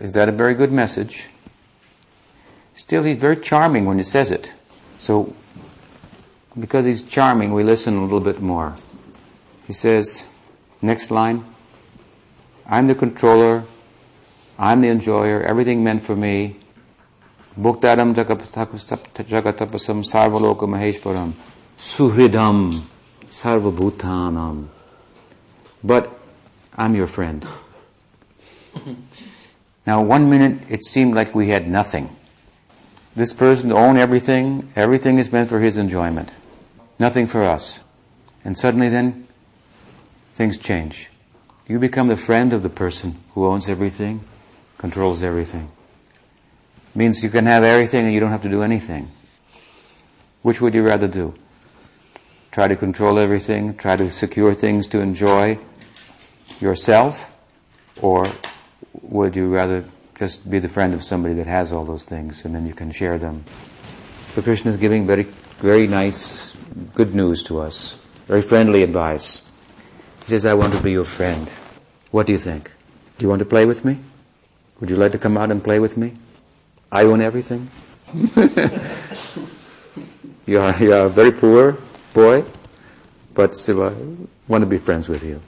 is 0.00 0.12
that 0.12 0.28
a 0.28 0.32
very 0.32 0.54
good 0.54 0.72
message? 0.72 1.28
Still, 2.74 3.02
he's 3.02 3.18
very 3.18 3.36
charming 3.36 3.86
when 3.86 3.98
he 3.98 4.04
says 4.04 4.30
it. 4.30 4.52
So, 4.98 5.34
because 6.58 6.84
he's 6.84 7.02
charming, 7.02 7.52
we 7.52 7.62
listen 7.62 7.96
a 7.96 8.02
little 8.02 8.20
bit 8.20 8.40
more. 8.40 8.74
He 9.66 9.72
says, 9.72 10.24
next 10.80 11.10
line, 11.10 11.44
I'm 12.66 12.86
the 12.88 12.94
controller, 12.94 13.64
I'm 14.58 14.80
the 14.80 14.88
enjoyer, 14.88 15.42
everything 15.42 15.84
meant 15.84 16.02
for 16.02 16.16
me. 16.16 16.56
Jagatapasam 17.58 18.92
sarvaloka 20.04 20.66
maheshwaram 20.66 21.32
suhridam 21.78 22.82
sarvabhutanam. 23.28 24.68
But 25.84 26.18
I'm 26.76 26.94
your 26.94 27.06
friend. 27.06 27.46
now, 29.86 30.02
one 30.02 30.30
minute 30.30 30.60
it 30.68 30.84
seemed 30.84 31.14
like 31.14 31.34
we 31.34 31.48
had 31.48 31.68
nothing. 31.68 32.14
This 33.14 33.32
person 33.32 33.72
owned 33.72 33.98
everything, 33.98 34.72
everything 34.74 35.18
is 35.18 35.30
meant 35.30 35.50
for 35.50 35.60
his 35.60 35.76
enjoyment, 35.76 36.30
nothing 36.98 37.26
for 37.26 37.44
us. 37.44 37.78
And 38.44 38.56
suddenly 38.56 38.88
then, 38.88 39.28
things 40.32 40.56
change. 40.56 41.08
You 41.68 41.78
become 41.78 42.08
the 42.08 42.16
friend 42.16 42.52
of 42.52 42.62
the 42.62 42.70
person 42.70 43.18
who 43.34 43.46
owns 43.46 43.68
everything, 43.68 44.24
controls 44.78 45.22
everything. 45.22 45.70
It 46.94 46.96
Means 46.96 47.22
you 47.22 47.30
can 47.30 47.46
have 47.46 47.62
everything 47.62 48.04
and 48.04 48.14
you 48.14 48.20
don't 48.20 48.30
have 48.30 48.42
to 48.42 48.48
do 48.48 48.62
anything. 48.62 49.10
Which 50.42 50.60
would 50.60 50.74
you 50.74 50.82
rather 50.82 51.06
do? 51.06 51.34
Try 52.50 52.68
to 52.68 52.76
control 52.76 53.18
everything, 53.18 53.76
try 53.76 53.96
to 53.96 54.10
secure 54.10 54.54
things 54.54 54.86
to 54.88 55.00
enjoy 55.00 55.58
yourself, 56.60 57.32
or 58.00 58.26
would 59.12 59.36
you 59.36 59.48
rather 59.48 59.84
just 60.18 60.48
be 60.48 60.58
the 60.58 60.68
friend 60.68 60.94
of 60.94 61.04
somebody 61.04 61.34
that 61.34 61.46
has 61.46 61.70
all 61.70 61.84
those 61.84 62.04
things 62.04 62.44
and 62.44 62.54
then 62.54 62.66
you 62.66 62.72
can 62.72 62.90
share 62.90 63.18
them? 63.18 63.44
So 64.30 64.40
Krishna 64.40 64.70
is 64.70 64.78
giving 64.78 65.06
very, 65.06 65.24
very 65.60 65.86
nice, 65.86 66.54
good 66.94 67.14
news 67.14 67.42
to 67.44 67.60
us, 67.60 67.98
very 68.26 68.40
friendly 68.40 68.82
advice. 68.82 69.42
He 70.20 70.28
says, 70.28 70.46
I 70.46 70.54
want 70.54 70.72
to 70.72 70.82
be 70.82 70.92
your 70.92 71.04
friend. 71.04 71.46
What 72.10 72.26
do 72.26 72.32
you 72.32 72.38
think? 72.38 72.72
Do 73.18 73.24
you 73.24 73.28
want 73.28 73.40
to 73.40 73.44
play 73.44 73.66
with 73.66 73.84
me? 73.84 73.98
Would 74.80 74.88
you 74.88 74.96
like 74.96 75.12
to 75.12 75.18
come 75.18 75.36
out 75.36 75.50
and 75.50 75.62
play 75.62 75.78
with 75.78 75.98
me? 75.98 76.14
I 76.90 77.04
own 77.04 77.20
everything. 77.20 77.68
you 80.46 80.58
are, 80.58 80.76
you 80.82 80.94
are 80.94 81.06
a 81.06 81.10
very 81.10 81.32
poor 81.32 81.76
boy, 82.14 82.44
but 83.34 83.54
still 83.54 83.82
I 83.82 83.92
want 84.48 84.62
to 84.62 84.66
be 84.66 84.78
friends 84.78 85.08
with 85.08 85.22
you. 85.22 85.40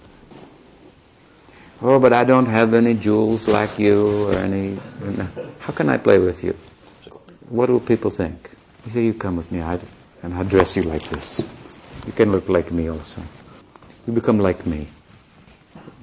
Oh, 1.86 1.98
but 1.98 2.14
I 2.14 2.24
don't 2.24 2.46
have 2.46 2.72
any 2.72 2.94
jewels 2.94 3.46
like 3.46 3.78
you 3.78 4.30
or 4.30 4.32
any, 4.36 4.78
how 5.58 5.74
can 5.74 5.90
I 5.90 5.98
play 5.98 6.18
with 6.18 6.42
you? 6.42 6.56
What 7.50 7.68
will 7.68 7.78
people 7.78 8.10
think? 8.10 8.52
You 8.86 8.90
say, 8.90 9.04
you 9.04 9.12
come 9.12 9.36
with 9.36 9.52
me, 9.52 9.60
i 9.60 9.78
and 10.22 10.32
I'll 10.32 10.44
dress 10.44 10.76
you 10.76 10.82
like 10.82 11.02
this. 11.02 11.42
You 12.06 12.12
can 12.12 12.32
look 12.32 12.48
like 12.48 12.72
me 12.72 12.88
also. 12.88 13.20
You 14.06 14.14
become 14.14 14.38
like 14.38 14.64
me. 14.66 14.88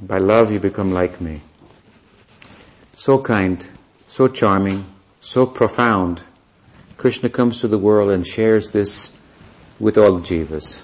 By 0.03 0.19
love, 0.19 0.51
you 0.51 0.59
become 0.59 0.93
like 0.93 1.19
me. 1.19 1.41
So 2.93 3.17
kind, 3.17 3.65
so 4.07 4.27
charming, 4.27 4.85
so 5.19 5.47
profound. 5.47 6.21
Krishna 6.97 7.29
comes 7.29 7.59
to 7.61 7.67
the 7.67 7.79
world 7.79 8.11
and 8.11 8.27
shares 8.27 8.69
this 8.69 9.17
with 9.79 9.97
all 9.97 10.19
the 10.19 10.21
jivas. 10.21 10.81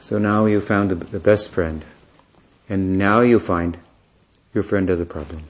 So 0.00 0.18
now 0.18 0.46
you 0.46 0.60
found 0.60 0.90
the 0.90 1.20
best 1.20 1.50
friend. 1.50 1.84
And 2.68 2.98
now 2.98 3.20
you 3.20 3.38
find 3.38 3.78
your 4.54 4.62
friend 4.62 4.88
has 4.88 5.00
a 5.00 5.06
problem. 5.06 5.42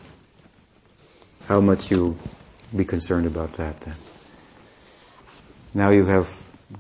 How 1.47 1.61
much 1.61 1.91
you 1.91 2.17
be 2.75 2.85
concerned 2.87 3.27
about 3.27 3.53
that 3.55 3.79
then? 3.83 3.97
Now 5.75 5.91
you 5.91 6.07
have 6.07 6.29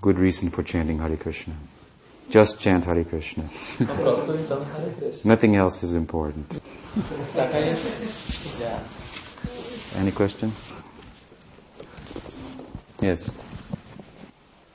good 0.00 0.18
reason 0.18 0.50
for 0.50 0.62
chanting 0.62 0.98
Hare 0.98 1.16
Krishna. 1.16 1.54
Just 2.30 2.58
chant 2.58 2.84
Hare 2.84 3.04
Krishna. 3.04 3.44
Nothing 5.24 5.56
else 5.56 5.82
is 5.82 5.92
important. 5.92 6.60
Any 9.96 10.10
question? 10.10 10.50
Yes. 13.00 13.36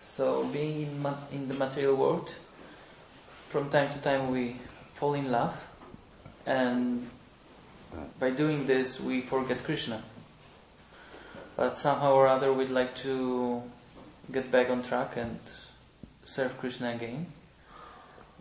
So, 0.03 0.45
being 0.45 0.83
in, 0.83 1.01
ma- 1.01 1.17
in 1.31 1.47
the 1.47 1.55
material 1.55 1.95
world, 1.95 2.35
from 3.47 3.69
time 3.69 3.91
to 3.93 3.99
time 3.99 4.29
we 4.29 4.57
fall 4.93 5.15
in 5.15 5.31
love, 5.31 5.55
and 6.45 7.09
by 8.19 8.29
doing 8.31 8.65
this 8.65 8.99
we 8.99 9.21
forget 9.21 9.63
Krishna. 9.63 10.01
But 11.55 11.77
somehow 11.77 12.13
or 12.13 12.27
other 12.27 12.53
we'd 12.53 12.69
like 12.69 12.95
to 12.97 13.61
get 14.31 14.51
back 14.51 14.69
on 14.69 14.83
track 14.83 15.17
and 15.17 15.39
serve 16.25 16.57
Krishna 16.59 16.91
again, 16.91 17.25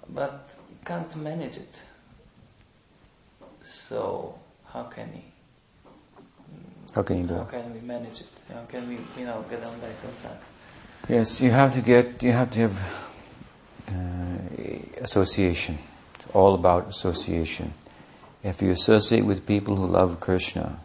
but 0.09 0.51
can't 0.85 1.15
manage 1.17 1.57
it. 1.57 1.83
So, 3.63 4.39
how 4.73 4.85
can 4.85 5.11
we? 5.13 5.25
How 6.95 7.03
can 7.03 7.19
you 7.19 7.27
do 7.27 7.35
How 7.35 7.45
can 7.45 7.75
we 7.75 7.81
manage 7.81 8.21
it? 8.21 8.29
How 8.53 8.63
can 8.63 8.89
we, 8.89 8.99
you 9.19 9.27
know, 9.27 9.45
get 9.51 9.65
on 9.65 9.79
back 9.81 9.95
on 10.07 10.13
track? 10.23 10.41
Yes, 11.09 11.41
you 11.41 11.51
have 11.51 11.75
to 11.75 11.81
get, 11.81 12.23
you 12.23 12.33
have 12.33 12.51
to 12.53 12.61
have 12.61 12.79
uh, 13.89 15.03
association. 15.03 15.79
It's 16.15 16.27
all 16.35 16.55
about 16.55 16.89
association. 16.89 17.73
If 18.49 18.63
you 18.63 18.71
associate 18.71 19.27
with 19.27 19.47
people 19.47 19.77
who 19.77 19.87
love 19.87 20.21
Krishna, 20.21 20.81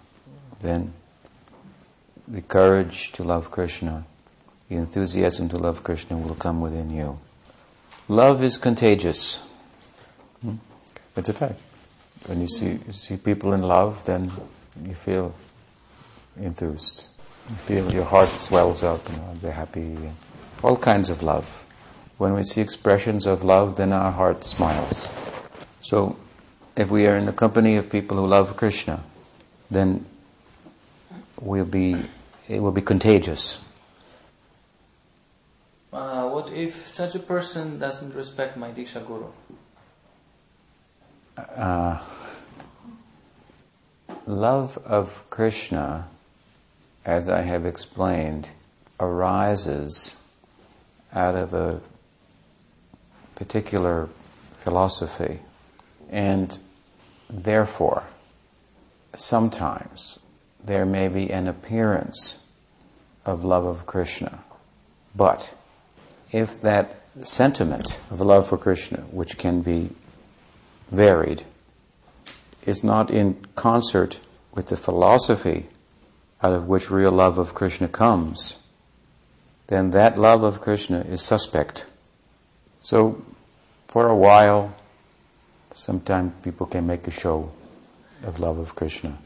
then 0.61 0.91
the 2.27 2.41
courage 2.41 3.13
to 3.13 3.23
love 3.23 3.51
Krishna, 3.51 4.03
the 4.67 4.75
enthusiasm 4.75 5.47
to 5.47 5.55
love 5.55 5.81
Krishna 5.81 6.17
will 6.17 6.35
come 6.35 6.59
within 6.59 6.89
you. 6.89 7.19
Love 8.09 8.43
is 8.43 8.57
contagious. 8.57 9.39
Hmm? 10.41 10.55
It's 11.15 11.29
a 11.29 11.33
fact. 11.33 11.61
When 12.25 12.41
you 12.41 12.49
see, 12.49 12.79
you 12.85 12.91
see 12.91 13.15
people 13.15 13.53
in 13.53 13.61
love, 13.61 14.03
then 14.03 14.29
you 14.85 14.93
feel 14.93 15.33
enthused. 16.37 17.07
You 17.49 17.55
feel 17.55 17.93
your 17.93 18.03
heart 18.03 18.27
swells 18.27 18.83
up 18.83 19.07
and 19.07 19.39
they're 19.39 19.53
happy. 19.53 19.97
All 20.61 20.75
kinds 20.75 21.09
of 21.09 21.23
love. 21.23 21.65
When 22.17 22.33
we 22.33 22.43
see 22.43 22.59
expressions 22.59 23.25
of 23.25 23.41
love, 23.41 23.77
then 23.77 23.93
our 23.93 24.11
heart 24.11 24.43
smiles. 24.43 25.07
So, 25.79 26.17
if 26.75 26.89
we 26.89 27.05
are 27.07 27.15
in 27.17 27.25
the 27.25 27.33
company 27.33 27.75
of 27.75 27.89
people 27.89 28.17
who 28.17 28.25
love 28.25 28.57
Krishna, 28.57 29.03
then 29.69 30.05
we'll 31.39 31.65
be, 31.65 32.05
it 32.47 32.59
will 32.59 32.71
be 32.71 32.81
contagious. 32.81 33.61
Uh, 35.91 36.27
what 36.29 36.51
if 36.51 36.87
such 36.87 37.13
a 37.13 37.19
person 37.19 37.77
doesn't 37.77 38.15
respect 38.15 38.57
my 38.57 38.71
Diksha 38.71 39.05
Guru? 39.05 39.27
Uh, 41.37 41.99
love 44.25 44.77
of 44.85 45.23
Krishna, 45.29 46.07
as 47.05 47.29
I 47.29 47.41
have 47.41 47.65
explained, 47.65 48.49
arises 48.99 50.15
out 51.13 51.35
of 51.35 51.53
a 51.53 51.81
particular 53.35 54.09
philosophy. 54.53 55.41
And 56.13 56.55
therefore, 57.27 58.03
sometimes 59.15 60.19
there 60.63 60.85
may 60.85 61.07
be 61.07 61.31
an 61.31 61.47
appearance 61.47 62.37
of 63.25 63.43
love 63.43 63.65
of 63.65 63.87
Krishna. 63.87 64.43
But 65.15 65.55
if 66.31 66.61
that 66.61 67.01
sentiment 67.23 67.99
of 68.11 68.21
love 68.21 68.47
for 68.47 68.59
Krishna, 68.59 69.01
which 69.09 69.39
can 69.39 69.61
be 69.61 69.89
varied, 70.91 71.45
is 72.63 72.83
not 72.83 73.09
in 73.09 73.43
concert 73.55 74.19
with 74.53 74.67
the 74.67 74.77
philosophy 74.77 75.65
out 76.43 76.53
of 76.53 76.67
which 76.67 76.91
real 76.91 77.11
love 77.11 77.39
of 77.39 77.55
Krishna 77.55 77.87
comes, 77.87 78.57
then 79.65 79.89
that 79.89 80.19
love 80.19 80.43
of 80.43 80.61
Krishna 80.61 80.99
is 80.99 81.23
suspect. 81.23 81.87
So, 82.81 83.25
for 83.87 84.07
a 84.07 84.15
while, 84.15 84.75
sometimes 85.73 86.33
people 86.43 86.65
can 86.65 86.87
make 86.87 87.07
a 87.07 87.11
show 87.11 87.51
of 88.23 88.39
love 88.39 88.57
of 88.57 88.75
Krishna. 88.75 89.17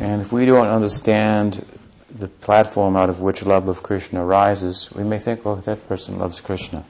And 0.00 0.20
if 0.20 0.32
we 0.32 0.44
don't 0.44 0.66
understand 0.66 1.64
the 2.10 2.28
platform 2.28 2.96
out 2.96 3.10
of 3.10 3.20
which 3.20 3.44
love 3.44 3.68
of 3.68 3.82
Krishna 3.82 4.24
arises, 4.24 4.90
we 4.94 5.04
may 5.04 5.18
think, 5.18 5.44
oh, 5.44 5.56
that 5.56 5.88
person 5.88 6.18
loves 6.18 6.40
Krishna. 6.40 6.84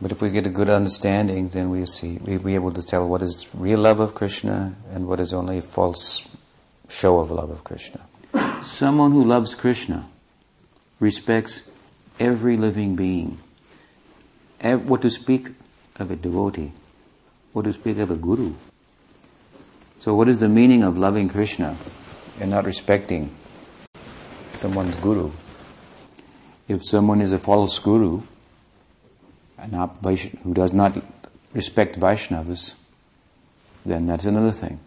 But 0.00 0.12
if 0.12 0.20
we 0.20 0.30
get 0.30 0.46
a 0.46 0.50
good 0.50 0.68
understanding, 0.68 1.48
then 1.48 1.70
we 1.70 1.86
see, 1.86 2.18
we'll 2.20 2.40
be 2.40 2.56
able 2.56 2.72
to 2.72 2.82
tell 2.82 3.08
what 3.08 3.22
is 3.22 3.46
real 3.54 3.80
love 3.80 4.00
of 4.00 4.14
Krishna 4.14 4.74
and 4.92 5.06
what 5.06 5.20
is 5.20 5.32
only 5.32 5.58
a 5.58 5.62
false 5.62 6.28
show 6.88 7.20
of 7.20 7.30
love 7.30 7.50
of 7.50 7.64
Krishna. 7.64 8.00
Someone 8.64 9.12
who 9.12 9.24
loves 9.24 9.54
Krishna 9.54 10.06
respects 11.00 11.62
every 12.18 12.56
living 12.56 12.96
being. 12.96 13.38
What 14.60 15.02
to 15.02 15.10
speak 15.10 15.50
of 15.96 16.10
a 16.10 16.16
devotee? 16.16 16.72
What 17.54 17.64
to 17.64 17.72
speak 17.72 17.96
of 17.98 18.10
a 18.10 18.16
guru? 18.16 18.52
So 20.00 20.14
what 20.14 20.28
is 20.28 20.40
the 20.40 20.48
meaning 20.50 20.82
of 20.82 20.98
loving 20.98 21.30
Krishna 21.30 21.76
and 22.40 22.50
not 22.50 22.66
respecting 22.66 23.34
someone's 24.52 24.96
guru. 24.96 25.30
If 26.68 26.84
someone 26.84 27.20
is 27.20 27.32
a 27.32 27.38
false 27.38 27.78
guru, 27.78 28.22
who 29.58 30.54
does 30.54 30.72
not 30.72 30.96
respect 31.52 31.98
Vaishnavas, 31.98 32.74
then 33.84 34.06
that's 34.06 34.24
another 34.24 34.52
thing. 34.52 34.80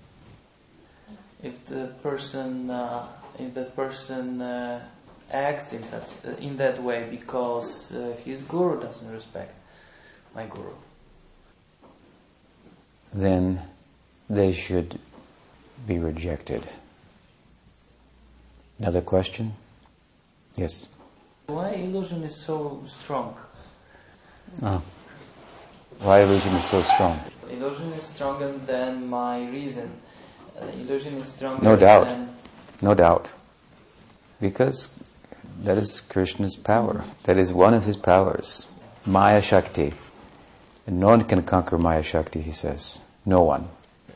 If 1.43 1.65
the 1.65 1.93
person, 2.01 2.69
uh, 2.69 3.07
if 3.39 3.53
the 3.53 3.65
person 3.65 4.41
uh, 4.41 4.81
acts 5.31 5.73
in 5.73 5.83
such 5.83 6.25
uh, 6.25 6.35
in 6.37 6.57
that 6.57 6.81
way 6.81 7.07
because 7.09 7.93
uh, 7.93 8.15
his 8.25 8.41
guru 8.41 8.81
doesn't 8.81 9.11
respect 9.11 9.53
my 10.33 10.45
guru, 10.45 10.73
then 13.13 13.61
they 14.29 14.51
should 14.51 14.99
be 15.85 15.99
rejected. 15.99 16.67
Another 18.79 19.01
question? 19.01 19.53
Yes. 20.55 20.87
Why 21.47 21.69
illusion 21.71 22.23
is 22.23 22.35
so 22.35 22.83
strong? 22.85 23.35
Oh. 24.61 24.81
Why 25.99 26.21
illusion 26.21 26.53
is 26.53 26.65
so 26.65 26.81
strong? 26.81 27.19
Illusion 27.49 27.85
is 27.93 28.03
stronger 28.03 28.51
than 28.51 29.07
my 29.07 29.47
reason. 29.49 29.91
Uh, 30.59 30.65
illusion 30.79 31.15
is 31.15 31.27
stronger. 31.27 31.61
Than. 31.61 31.69
No 31.71 31.75
doubt. 31.77 32.19
no 32.81 32.93
doubt. 32.93 33.29
Because 34.39 34.89
that 35.63 35.77
is 35.77 36.01
Krishna's 36.01 36.55
power. 36.55 37.03
That 37.23 37.37
is 37.37 37.53
one 37.53 37.73
of 37.73 37.85
his 37.85 37.97
powers. 37.97 38.67
Maya 39.05 39.41
Shakti. 39.41 39.93
And 40.87 40.99
no 40.99 41.07
one 41.07 41.25
can 41.25 41.43
conquer 41.43 41.77
Maya 41.77 42.01
Shakti, 42.01 42.41
he 42.41 42.53
says. 42.53 42.99
No 43.25 43.43
one. 43.43 43.67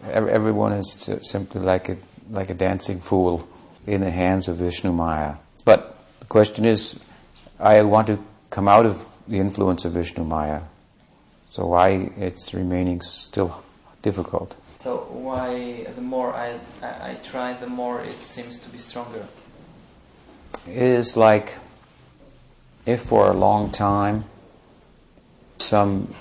Everyone 0.09 0.72
is 0.72 1.09
simply 1.22 1.61
like 1.61 1.89
a, 1.89 1.97
like 2.30 2.49
a 2.49 2.53
dancing 2.53 3.01
fool 3.01 3.47
in 3.86 4.01
the 4.01 4.09
hands 4.09 4.47
of 4.47 4.57
Vishnu 4.57 4.91
Maya. 4.91 5.36
But 5.65 5.97
the 6.22 6.26
question 6.26 6.65
is, 6.65 6.97
I 7.59 7.82
want 7.84 8.07
to 8.07 8.24
come 8.49 8.67
out 8.67 8.86
of 8.86 9.05
the 9.28 9.38
influence 9.38 9.86
of 9.86 9.91
Vishnu 9.91 10.24
Maya. 10.24 10.61
So 11.47 11.67
why 11.67 12.09
it's 12.17 12.53
remaining 12.53 13.01
still 13.01 13.61
difficult? 14.01 14.55
So 14.80 15.05
why 15.11 15.86
the 15.93 16.01
more 16.01 16.34
I, 16.34 16.57
I, 16.82 16.88
I 17.11 17.17
try, 17.24 17.53
the 17.53 17.67
more 17.67 18.01
it 18.01 18.13
seems 18.13 18.57
to 18.59 18.69
be 18.69 18.78
stronger? 18.78 19.28
It 20.67 20.82
is 20.82 21.17
like 21.17 21.55
if 22.86 23.01
for 23.01 23.28
a 23.28 23.34
long 23.34 23.72
time 23.72 24.24
some 25.59 26.15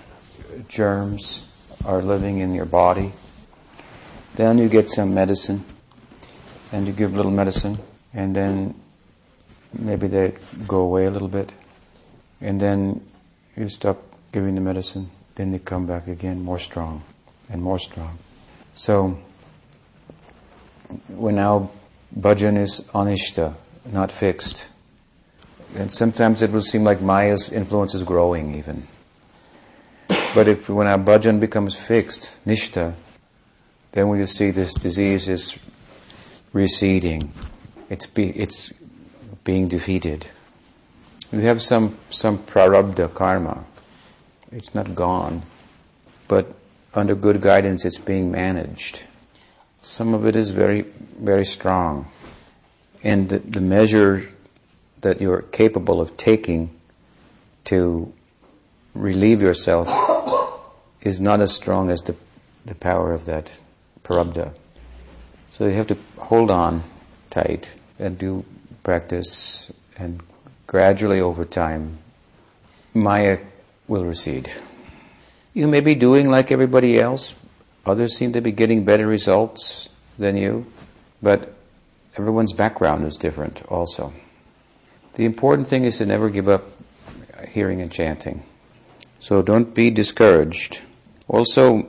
germs 0.69 1.43
are 1.85 2.03
living 2.03 2.39
in 2.39 2.55
your 2.55 2.67
body, 2.67 3.13
then 4.37 4.59
you 4.59 4.69
get 4.69 4.91
some 4.91 5.15
medicine 5.15 5.65
and 6.73 6.87
you 6.87 6.93
give 6.93 7.13
a 7.15 7.17
little 7.17 7.31
medicine 7.33 7.79
and 8.13 8.35
then 8.35 8.75
maybe 9.79 10.07
they 10.07 10.35
go 10.67 10.81
away 10.81 11.07
a 11.07 11.11
little 11.11 11.29
bit 11.29 11.53
and 12.41 12.61
then 12.61 13.05
you 13.57 13.69
stop 13.69 13.99
giving 14.33 14.55
the 14.55 14.61
medicine, 14.61 15.11
then 15.35 15.53
they 15.53 15.59
come 15.59 15.87
back 15.87 16.07
again 16.07 16.43
more 16.43 16.59
strong 16.59 17.03
and 17.49 17.63
more 17.63 17.79
strong. 17.79 18.19
So 18.75 19.19
when 21.09 21.37
now 21.37 21.71
bhajan 22.19 22.59
is 22.59 22.81
anishta, 22.95 23.55
not 23.93 24.11
fixed, 24.13 24.69
and 25.77 25.93
sometimes 25.93 26.43
it 26.43 26.51
will 26.51 26.63
seem 26.63 26.85
like 26.85 27.01
Maya's 27.01 27.51
influence 27.51 27.95
is 27.95 28.03
growing 28.03 28.57
even. 28.57 28.87
But 30.33 30.47
if 30.47 30.69
when 30.69 30.87
our 30.87 30.99
bhajan 30.99 31.41
becomes 31.41 31.75
fixed, 31.75 32.37
nishta, 32.47 32.95
then 33.93 34.09
we 34.09 34.21
will 34.21 34.29
see 34.29 34.53
this 34.53 34.75
disease 34.75 35.29
is 35.29 35.59
receding. 36.53 37.33
It's, 37.89 38.07
be, 38.07 38.31
it's 38.31 38.73
being 39.43 39.67
defeated. 39.67 40.29
We 41.33 41.43
have 41.43 41.61
some, 41.61 41.97
some 42.11 42.39
prarabdha 42.39 43.13
karma. 43.13 43.65
It's 44.53 44.73
not 44.73 44.95
gone, 44.95 45.43
but 46.29 46.55
under 46.95 47.17
good 47.17 47.41
guidance 47.41 47.85
it's 47.85 47.99
being 47.99 48.31
managed. 48.31 49.03
Some 49.83 50.15
of 50.15 50.27
it 50.27 50.37
is 50.37 50.51
very, 50.51 50.83
very 51.19 51.47
strong. 51.47 52.09
And 53.03 53.29
the, 53.29 53.39
the 53.41 53.61
measure 53.61 54.29
that 55.01 55.21
you're 55.21 55.43
capable 55.43 56.01
of 56.01 56.17
taking 56.17 56.71
to 57.65 58.13
relieve 58.95 59.41
yourself 59.41 59.89
is 61.03 61.21
not 61.21 61.41
as 61.41 61.53
strong 61.55 61.91
as 61.91 62.01
the, 62.03 62.15
the 62.65 62.75
power 62.75 63.13
of 63.13 63.25
that 63.25 63.51
prarabdha. 64.05 64.53
So 65.53 65.67
you 65.67 65.73
have 65.75 65.89
to 65.89 65.97
hold 66.19 66.51
on 66.51 66.83
tight 67.31 67.69
and 67.99 68.19
do 68.19 68.45
practice 68.83 69.71
and 69.97 70.21
gradually 70.67 71.21
over 71.21 71.45
time 71.45 71.99
Maya 72.95 73.39
will 73.87 74.05
recede. 74.05 74.51
You 75.53 75.67
may 75.67 75.81
be 75.81 75.95
doing 75.95 76.31
like 76.31 76.53
everybody 76.53 76.99
else. 76.99 77.35
Others 77.87 78.17
seem 78.17 78.33
to 78.33 78.41
be 78.41 78.53
getting 78.53 78.85
better 78.85 79.07
results 79.07 79.89
than 80.19 80.37
you, 80.37 80.67
but 81.23 81.55
everyone's 82.17 82.53
background 82.53 83.05
is 83.05 83.17
different 83.17 83.63
also. 83.69 84.13
The 85.15 85.25
important 85.25 85.69
thing 85.69 85.85
is 85.85 85.99
to 85.99 86.07
never 86.07 86.31
give 86.31 86.49
up 86.49 86.65
hearing 87.49 87.81
and 87.81 87.91
chanting. 87.91 88.45
So 89.19 89.43
don't 89.43 89.75
be 89.75 89.91
discouraged. 89.91 90.83
Also, 91.31 91.89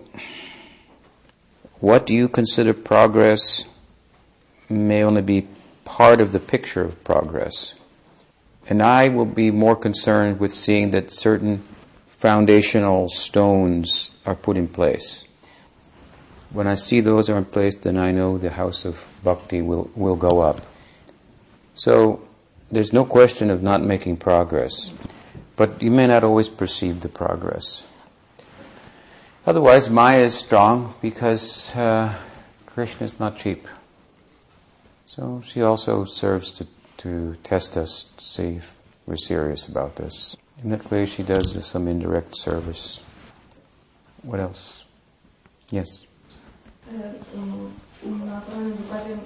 what 1.80 2.06
do 2.06 2.14
you 2.14 2.30
consider 2.30 2.74
progress 2.74 3.66
may 4.70 5.04
only 5.04 5.22
be 5.22 5.48
part 5.86 6.22
of 6.22 6.32
the 6.32 6.40
picture 6.40 6.82
of 6.82 7.04
progress. 7.04 7.76
And 8.68 8.82
I 8.82 9.10
will 9.10 9.26
be 9.26 9.52
more 9.52 9.76
concerned 9.76 10.40
with 10.40 10.54
seeing 10.54 10.92
that 10.92 11.12
certain 11.12 11.64
foundational 12.08 13.10
stones 13.10 14.12
are 14.26 14.36
put 14.36 14.56
in 14.56 14.68
place. 14.68 15.26
When 16.54 16.68
I 16.68 16.76
see 16.76 17.02
those 17.02 17.30
are 17.30 17.38
in 17.38 17.46
place, 17.46 17.76
then 17.76 17.98
I 17.98 18.12
know 18.12 18.38
the 18.38 18.52
house 18.52 18.86
of 18.86 19.04
bhakti 19.24 19.62
will, 19.62 19.90
will 19.96 20.16
go 20.16 20.40
up. 20.40 20.62
So 21.76 22.28
there's 22.72 22.94
no 22.94 23.04
question 23.04 23.50
of 23.50 23.64
not 23.64 23.82
making 23.84 24.18
progress, 24.18 24.92
but 25.56 25.82
you 25.82 25.92
may 25.92 26.08
not 26.08 26.24
always 26.24 26.48
perceive 26.48 27.02
the 27.02 27.10
progress. 27.10 27.84
Otherwise, 29.46 29.90
Maya 29.90 30.20
is 30.20 30.36
strong 30.36 30.94
because 31.02 31.76
uh, 31.76 32.14
Krishna 32.68 33.06
is 33.06 33.20
not 33.20 33.38
cheap. 33.38 33.68
So 35.08 35.42
she 35.44 35.64
also 35.64 36.06
serves 36.06 36.52
to, 36.52 36.68
to 36.98 37.36
test 37.44 37.76
us, 37.76 38.06
to 38.18 38.24
see 38.24 38.50
if 38.58 38.72
we're 39.08 39.18
serious 39.18 39.68
about 39.68 39.96
this. 39.96 40.36
In 40.64 40.70
that 40.70 40.92
way, 40.92 41.08
she 41.08 41.24
does 41.24 41.66
some 41.66 41.88
indirect 41.88 42.38
service. 42.38 43.00
What 44.22 44.40
else? 44.40 44.84
Yes. 45.72 46.06
Na 46.92 48.42
wykładzie 48.42 49.18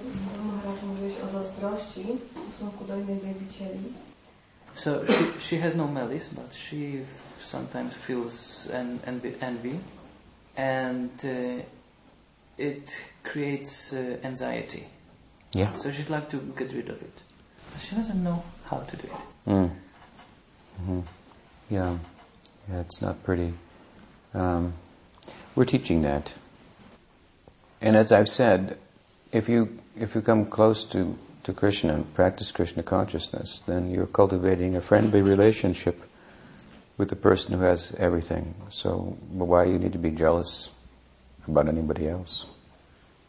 Maharaj 0.45 0.83
mówiłeś 0.87 1.13
o 1.25 1.29
zazdrości 1.29 2.05
w 2.33 2.55
stosunku 2.55 2.85
do 2.85 2.95
innych 2.95 3.23
wielbicieli. 3.23 3.93
So 4.75 5.05
she, 5.07 5.39
she 5.39 5.57
has 5.57 5.75
no 5.75 5.87
malice, 5.87 6.29
but 6.35 6.53
she 6.53 7.05
sometimes 7.43 7.93
feels 7.93 8.67
an, 8.73 8.99
envy 9.41 9.79
and 10.57 11.11
uh, 11.23 11.63
it 12.57 13.05
creates 13.23 13.93
uh, 13.93 14.17
anxiety. 14.23 14.87
Yeah. 15.53 15.73
So 15.73 15.91
she'd 15.91 16.09
like 16.09 16.29
to 16.29 16.37
get 16.57 16.73
rid 16.73 16.89
of 16.89 17.01
it. 17.01 17.17
But 17.71 17.81
she 17.81 17.95
doesn't 17.95 18.23
know 18.23 18.43
how 18.65 18.79
to 18.79 18.97
do 18.97 19.07
it. 19.07 19.49
Mm. 19.49 19.71
Mm-hmm. 20.81 20.99
Yeah. 21.69 21.97
Yeah, 22.69 22.79
it's 22.79 23.01
not 23.01 23.23
pretty. 23.23 23.53
Um, 24.33 24.73
we're 25.55 25.65
teaching 25.65 26.01
that. 26.01 26.33
And 27.81 27.95
as 27.95 28.11
I've 28.11 28.29
said, 28.29 28.77
if 29.31 29.47
you 29.47 29.79
if 29.95 30.15
you 30.15 30.21
come 30.21 30.45
close 30.45 30.83
to, 30.85 31.17
to 31.43 31.53
Krishna 31.53 31.93
and 31.93 32.13
practice 32.13 32.51
Krishna 32.51 32.83
consciousness, 32.83 33.61
then 33.65 33.91
you're 33.91 34.07
cultivating 34.07 34.75
a 34.75 34.81
friendly 34.81 35.21
relationship 35.21 36.03
with 36.97 37.09
the 37.09 37.15
person 37.15 37.53
who 37.53 37.63
has 37.63 37.93
everything. 37.97 38.55
So 38.69 39.17
why 39.29 39.65
you 39.65 39.77
need 39.77 39.93
to 39.93 39.99
be 39.99 40.11
jealous 40.11 40.69
about 41.47 41.67
anybody 41.67 42.07
else? 42.07 42.45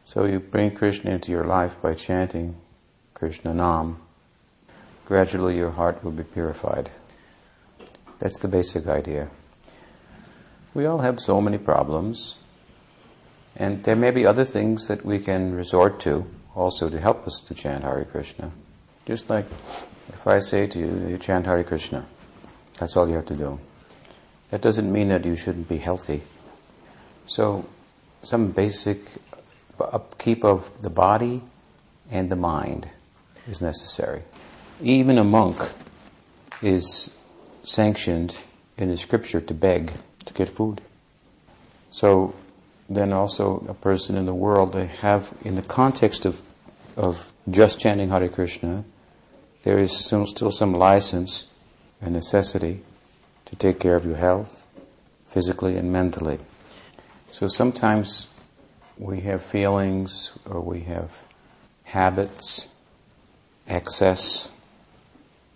So 0.05 0.25
you 0.25 0.39
bring 0.39 0.71
Krishna 0.71 1.11
into 1.11 1.33
your 1.33 1.45
life 1.45 1.81
by 1.83 1.95
chanting 1.95 2.57
Krishna 3.15 3.53
Nam. 3.53 4.01
Gradually 5.07 5.57
your 5.57 5.73
heart 5.73 6.05
will 6.05 6.13
be 6.13 6.23
purified. 6.23 6.91
That's 8.19 8.39
the 8.39 8.49
basic 8.49 8.87
idea. 8.87 9.29
We 10.75 10.87
all 10.87 10.99
have 10.99 11.21
so 11.21 11.41
many 11.41 11.59
problems, 11.59 12.37
and 13.57 13.83
there 13.85 13.97
may 13.97 14.11
be 14.11 14.27
other 14.27 14.45
things 14.45 14.89
that 14.89 15.05
we 15.05 15.19
can 15.19 15.55
resort 15.55 16.01
to 16.01 16.27
also 16.55 16.89
to 16.89 17.01
help 17.01 17.27
us 17.27 17.41
to 17.49 17.55
chant 17.55 17.85
Hare 17.85 18.05
Krishna. 18.05 18.51
Just 19.07 19.29
like 19.31 19.47
if 20.09 20.27
I 20.27 20.41
say 20.41 20.67
to 20.67 20.79
you, 20.79 21.09
you 21.09 21.19
chant 21.19 21.47
Hare 21.47 21.65
Krishna, 21.65 22.07
that's 22.79 22.97
all 22.97 23.09
you 23.09 23.15
have 23.15 23.27
to 23.27 23.37
do. 23.37 23.59
That 24.51 24.61
doesn't 24.61 24.91
mean 24.91 25.09
that 25.09 25.25
you 25.25 25.37
shouldn't 25.37 25.69
be 25.69 25.79
healthy. 25.79 26.23
So, 27.27 27.67
some 28.23 28.51
basic 28.53 29.01
upkeep 29.81 30.45
of 30.45 30.71
the 30.83 30.91
body 30.91 31.43
and 32.11 32.31
the 32.31 32.37
mind 32.37 32.89
is 33.49 33.61
necessary. 33.61 34.23
even 34.83 35.19
a 35.19 35.25
monk 35.25 35.57
is 36.63 37.11
sanctioned 37.65 38.37
in 38.77 38.89
the 38.89 38.97
scripture 38.97 39.41
to 39.41 39.55
beg 39.55 39.93
to 40.25 40.35
get 40.35 40.49
food. 40.49 40.81
So 41.91 42.35
then 42.89 43.13
also 43.13 43.65
a 43.69 43.75
person 43.75 44.17
in 44.17 44.27
the 44.27 44.35
world, 44.35 44.73
they 44.73 44.87
have, 44.87 45.33
in 45.45 45.57
the 45.57 45.63
context 45.63 46.27
of, 46.27 46.43
of 46.97 47.33
just 47.49 47.81
chanting 47.81 48.11
Hare 48.11 48.29
Krishna, 48.29 48.85
there 49.65 49.79
is 49.79 49.97
still, 49.97 50.27
still 50.27 50.51
some 50.51 50.75
license 50.75 51.45
and 52.01 52.15
necessity 52.15 52.83
to 53.47 53.57
take 53.57 53.81
care 53.81 53.97
of 53.97 54.05
your 54.05 54.17
health, 54.17 54.63
physically 55.27 55.77
and 55.77 55.93
mentally. 55.93 56.39
So 57.33 57.47
sometimes 57.47 58.27
we 58.99 59.21
have 59.21 59.43
feelings 59.43 60.33
or 60.45 60.61
we 60.61 60.81
have 60.81 61.11
habits, 61.85 62.69
excess, 63.67 64.49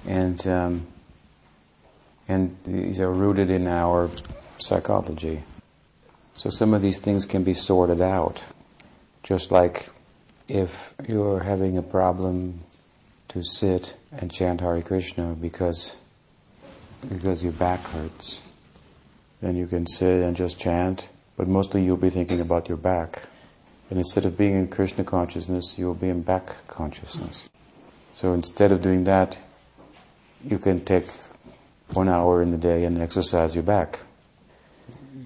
and 0.07 0.47
um, 0.47 0.87
and 2.29 2.57
these 2.65 3.01
are 3.01 3.11
rooted 3.11 3.51
in 3.51 3.67
our 3.67 4.09
psychology. 4.59 5.43
So 6.35 6.49
some 6.49 6.75
of 6.75 6.81
these 6.81 7.01
things 7.01 7.27
can 7.27 7.43
be 7.43 7.55
sorted 7.55 8.01
out. 8.01 8.41
Just 9.23 9.51
like 9.51 9.91
if 10.49 10.95
you're 11.09 11.41
having 11.41 11.77
a 11.77 11.83
problem 11.83 12.61
to 13.29 13.43
sit 13.43 13.95
and 14.13 14.31
chant 14.31 14.61
Hare 14.61 14.81
Krishna 14.83 15.37
because 15.41 15.97
because 17.09 17.43
your 17.43 17.53
back 17.53 17.81
hurts, 17.81 18.41
then 19.41 19.57
you 19.57 19.67
can 19.67 19.87
sit 19.87 20.23
and 20.23 20.37
just 20.37 20.59
chant, 20.59 21.09
but 21.37 21.49
mostly 21.49 21.83
you'll 21.83 21.97
be 21.97 22.11
thinking 22.11 22.41
about 22.41 22.69
your 22.69 22.77
back. 22.79 23.23
And 23.89 23.99
instead 23.99 24.25
of 24.25 24.37
being 24.37 24.55
in 24.55 24.69
Krishna 24.69 25.05
consciousness, 25.05 25.75
you'll 25.77 25.95
be 25.95 26.09
in 26.09 26.23
back 26.23 26.67
consciousness. 26.69 27.49
So 28.13 28.35
instead 28.35 28.71
of 28.71 28.83
doing 28.83 29.05
that, 29.05 29.39
you 30.45 30.59
can 30.59 30.85
take 30.85 31.07
one 31.93 32.09
hour 32.09 32.43
in 32.43 32.51
the 32.51 32.59
day 32.59 32.85
and 32.85 33.01
exercise 33.01 33.55
your 33.55 33.65
back. 33.65 33.99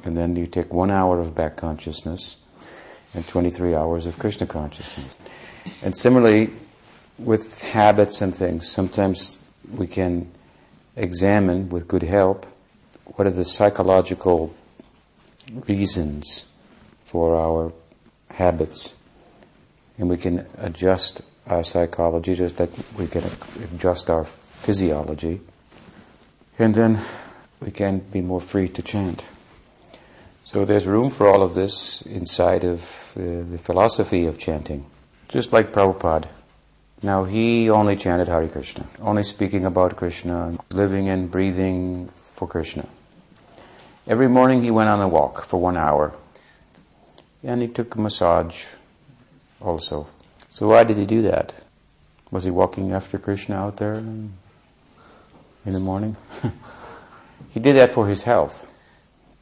And 0.04 0.16
then 0.16 0.36
you 0.36 0.46
take 0.46 0.72
one 0.72 0.90
hour 0.90 1.20
of 1.20 1.34
back 1.34 1.56
consciousness 1.56 2.36
and 3.14 3.26
23 3.26 3.74
hours 3.74 4.06
of 4.06 4.18
Krishna 4.18 4.46
consciousness. 4.46 5.16
And 5.82 5.96
similarly, 5.96 6.50
with 7.18 7.62
habits 7.62 8.20
and 8.20 8.34
things, 8.34 8.68
sometimes 8.68 9.38
we 9.76 9.86
can 9.86 10.30
examine 10.96 11.68
with 11.68 11.88
good 11.88 12.02
help 12.02 12.46
what 13.04 13.26
are 13.26 13.30
the 13.30 13.44
psychological 13.44 14.54
reasons 15.66 16.46
for 17.04 17.36
our 17.36 17.72
habits. 18.30 18.94
And 19.98 20.08
we 20.08 20.16
can 20.16 20.46
adjust 20.58 21.22
our 21.46 21.62
psychology 21.62 22.34
just 22.34 22.58
like 22.58 22.70
we 22.98 23.06
can 23.06 23.24
adjust 23.74 24.10
our 24.10 24.24
physiology 24.24 25.40
and 26.58 26.74
then 26.74 27.00
we 27.60 27.70
can 27.70 27.98
be 27.98 28.20
more 28.20 28.40
free 28.40 28.68
to 28.68 28.82
chant. 28.82 29.24
So 30.44 30.64
there's 30.64 30.86
room 30.86 31.10
for 31.10 31.28
all 31.28 31.42
of 31.42 31.54
this 31.54 32.02
inside 32.02 32.64
of 32.64 32.80
uh, 33.16 33.20
the 33.50 33.58
philosophy 33.62 34.26
of 34.26 34.38
chanting. 34.38 34.86
Just 35.28 35.52
like 35.52 35.72
Prabhupada. 35.72 36.28
Now 37.04 37.24
he 37.24 37.68
only 37.68 37.96
chanted 37.96 38.28
Hare 38.28 38.48
Krishna, 38.48 38.86
only 38.98 39.24
speaking 39.24 39.66
about 39.66 39.94
Krishna, 39.94 40.56
living 40.70 41.10
and 41.10 41.30
breathing 41.30 42.08
for 42.32 42.48
Krishna. 42.48 42.88
Every 44.06 44.26
morning 44.26 44.62
he 44.62 44.70
went 44.70 44.88
on 44.88 45.02
a 45.02 45.08
walk 45.08 45.44
for 45.44 45.60
one 45.60 45.76
hour. 45.76 46.16
And 47.42 47.60
he 47.60 47.68
took 47.68 47.94
a 47.94 48.00
massage 48.00 48.64
also. 49.60 50.06
So 50.48 50.68
why 50.68 50.84
did 50.84 50.96
he 50.96 51.04
do 51.04 51.20
that? 51.22 51.54
Was 52.30 52.44
he 52.44 52.50
walking 52.50 52.92
after 52.92 53.18
Krishna 53.18 53.56
out 53.56 53.76
there? 53.76 53.96
in 53.96 54.32
the 55.62 55.80
morning. 55.80 56.16
he 57.50 57.60
did 57.60 57.76
that 57.76 57.92
for 57.92 58.08
his 58.08 58.22
health. 58.22 58.66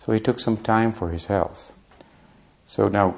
So 0.04 0.10
he 0.10 0.18
took 0.18 0.40
some 0.40 0.56
time 0.56 0.90
for 0.90 1.10
his 1.10 1.26
health. 1.26 1.72
So 2.66 2.88
now, 2.88 3.14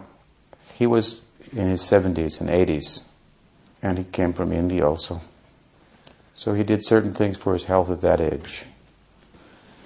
he 0.75 0.87
was 0.87 1.23
in 1.53 1.71
his 1.71 1.81
70s 1.81 2.43
and 2.43 2.51
80s, 2.51 3.01
and 3.85 3.99
he 3.99 4.05
came 4.05 4.33
from 4.33 4.51
India 4.51 4.85
also. 4.89 5.21
So 6.35 6.55
he 6.55 6.65
did 6.65 6.85
certain 6.85 7.13
things 7.13 7.37
for 7.37 7.53
his 7.53 7.65
health 7.65 7.91
at 7.91 8.01
that 8.01 8.21
age. 8.21 8.65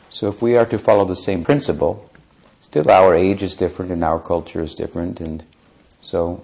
So 0.08 0.28
if 0.28 0.40
we 0.40 0.56
are 0.56 0.64
to 0.66 0.78
follow 0.78 1.04
the 1.04 1.16
same 1.16 1.44
principle, 1.44 2.08
still 2.62 2.90
our 2.90 3.14
age 3.14 3.42
is 3.42 3.54
different 3.56 3.90
and 3.90 4.04
our 4.04 4.20
culture 4.20 4.62
is 4.62 4.74
different, 4.74 5.20
and 5.20 5.44
so 6.00 6.42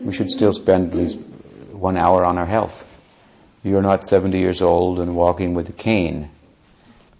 we 0.00 0.12
should 0.12 0.30
still 0.30 0.54
spend 0.54 0.90
at 0.90 0.96
least 0.96 1.18
one 1.70 1.98
hour 1.98 2.24
on 2.24 2.38
our 2.38 2.46
health. 2.46 2.86
You're 3.62 3.82
not 3.82 4.06
70 4.06 4.38
years 4.38 4.62
old 4.62 4.98
and 4.98 5.14
walking 5.14 5.52
with 5.52 5.68
a 5.68 5.72
cane. 5.72 6.30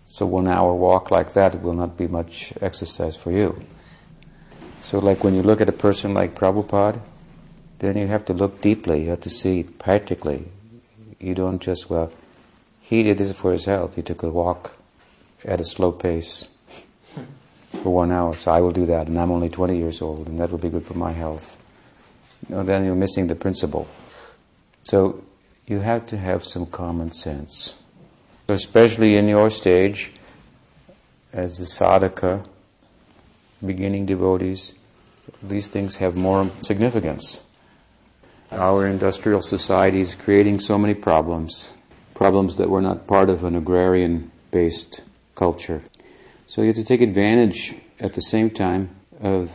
So 0.07 0.25
one 0.25 0.49
hour 0.49 0.75
walk 0.75 1.11
like 1.11 1.35
that 1.35 1.63
will 1.63 1.75
not 1.75 1.99
be 1.99 2.09
much 2.09 2.55
exercise 2.63 3.15
for 3.15 3.31
you. 3.31 3.63
So 4.81 4.99
like 4.99 5.23
when 5.23 5.35
you 5.35 5.43
look 5.43 5.61
at 5.61 5.69
a 5.69 5.73
person 5.87 6.15
like 6.15 6.35
Prabhupada, 6.35 7.01
then 7.81 7.97
you 7.97 8.07
have 8.07 8.25
to 8.27 8.33
look 8.33 8.61
deeply. 8.61 9.05
You 9.05 9.11
have 9.11 9.23
to 9.23 9.31
see 9.31 9.65
practically. 9.65 10.45
You 11.19 11.35
don't 11.35 11.61
just, 11.61 11.91
well, 11.91 12.13
he 12.81 13.03
did 13.03 13.19
this 13.19 13.33
for 13.33 13.53
his 13.53 13.65
health. 13.65 13.97
He 13.97 14.03
took 14.03 14.23
a 14.23 14.29
walk 14.29 14.77
at 15.45 15.61
a 15.61 15.65
slow 15.65 15.91
pace 15.91 16.47
for 17.83 17.93
one 17.93 18.13
hour. 18.13 18.35
So 18.35 18.53
I 18.53 18.61
will 18.61 18.71
do 18.71 18.87
that. 18.87 19.09
And 19.09 19.19
I'm 19.19 19.31
only 19.31 19.49
20 19.49 19.77
years 19.77 20.03
old 20.03 20.29
and 20.29 20.39
that 20.39 20.51
will 20.51 20.59
be 20.59 20.69
good 20.69 20.85
for 20.85 20.95
my 20.95 21.13
health. 21.13 21.59
You 22.49 22.57
know, 22.57 22.63
then 22.63 22.85
you're 22.85 22.95
missing 22.95 23.27
the 23.27 23.35
principle. 23.35 23.89
So 24.85 25.25
you 25.67 25.81
have 25.81 26.07
to 26.07 26.19
have 26.19 26.45
some 26.45 26.67
common 26.67 27.13
sense. 27.13 27.75
Especially 28.49 29.17
in 29.17 29.29
your 29.29 29.49
stage, 29.51 30.13
as 31.33 31.61
a 31.61 31.65
sadhaka, 31.65 32.47
beginning 33.65 34.07
devotees, 34.07 34.75
these 35.43 35.69
things 35.69 35.97
have 35.97 36.17
more 36.17 36.51
significance. 36.63 37.41
Our 38.53 38.87
industrial 38.87 39.43
society 39.43 40.01
is 40.01 40.15
creating 40.15 40.61
so 40.61 40.77
many 40.77 40.95
problems, 40.95 41.73
problems 42.15 42.57
that 42.57 42.69
were 42.69 42.83
not 42.83 43.07
part 43.07 43.31
of 43.31 43.45
an 43.45 43.55
agrarian 43.55 44.31
based 44.51 45.03
culture. 45.35 45.83
So 46.47 46.63
you 46.63 46.69
have 46.69 46.77
to 46.77 46.85
take 46.85 47.01
advantage 47.01 47.75
at 48.01 48.15
the 48.15 48.23
same 48.23 48.51
time 48.51 48.91
of 49.21 49.53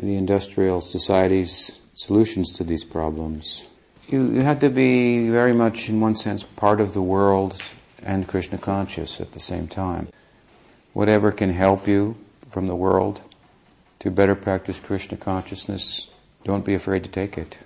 the 0.00 0.16
industrial 0.16 0.80
society's 0.80 1.72
solutions 1.94 2.52
to 2.52 2.64
these 2.64 2.84
problems 2.84 3.64
you, 4.12 4.30
you 4.32 4.40
have 4.42 4.60
to 4.60 4.68
be 4.68 5.28
very 5.28 5.52
much, 5.52 5.88
in 5.88 6.00
one 6.00 6.16
sense, 6.16 6.42
part 6.42 6.80
of 6.80 6.92
the 6.92 7.02
world 7.02 7.60
and 8.02 8.28
Krishna 8.28 8.58
conscious 8.58 9.20
at 9.20 9.32
the 9.32 9.40
same 9.40 9.68
time. 9.68 10.08
Whatever 10.92 11.32
can 11.32 11.52
help 11.52 11.86
you 11.86 12.16
from 12.50 12.66
the 12.66 12.74
world 12.74 13.22
to 14.00 14.10
better 14.10 14.34
practice 14.34 14.78
Krishna 14.78 15.16
consciousness, 15.16 16.08
don't 16.44 16.64
be 16.64 16.74
afraid 16.74 17.04
to 17.04 17.08
take 17.08 17.38
it. 17.38 17.56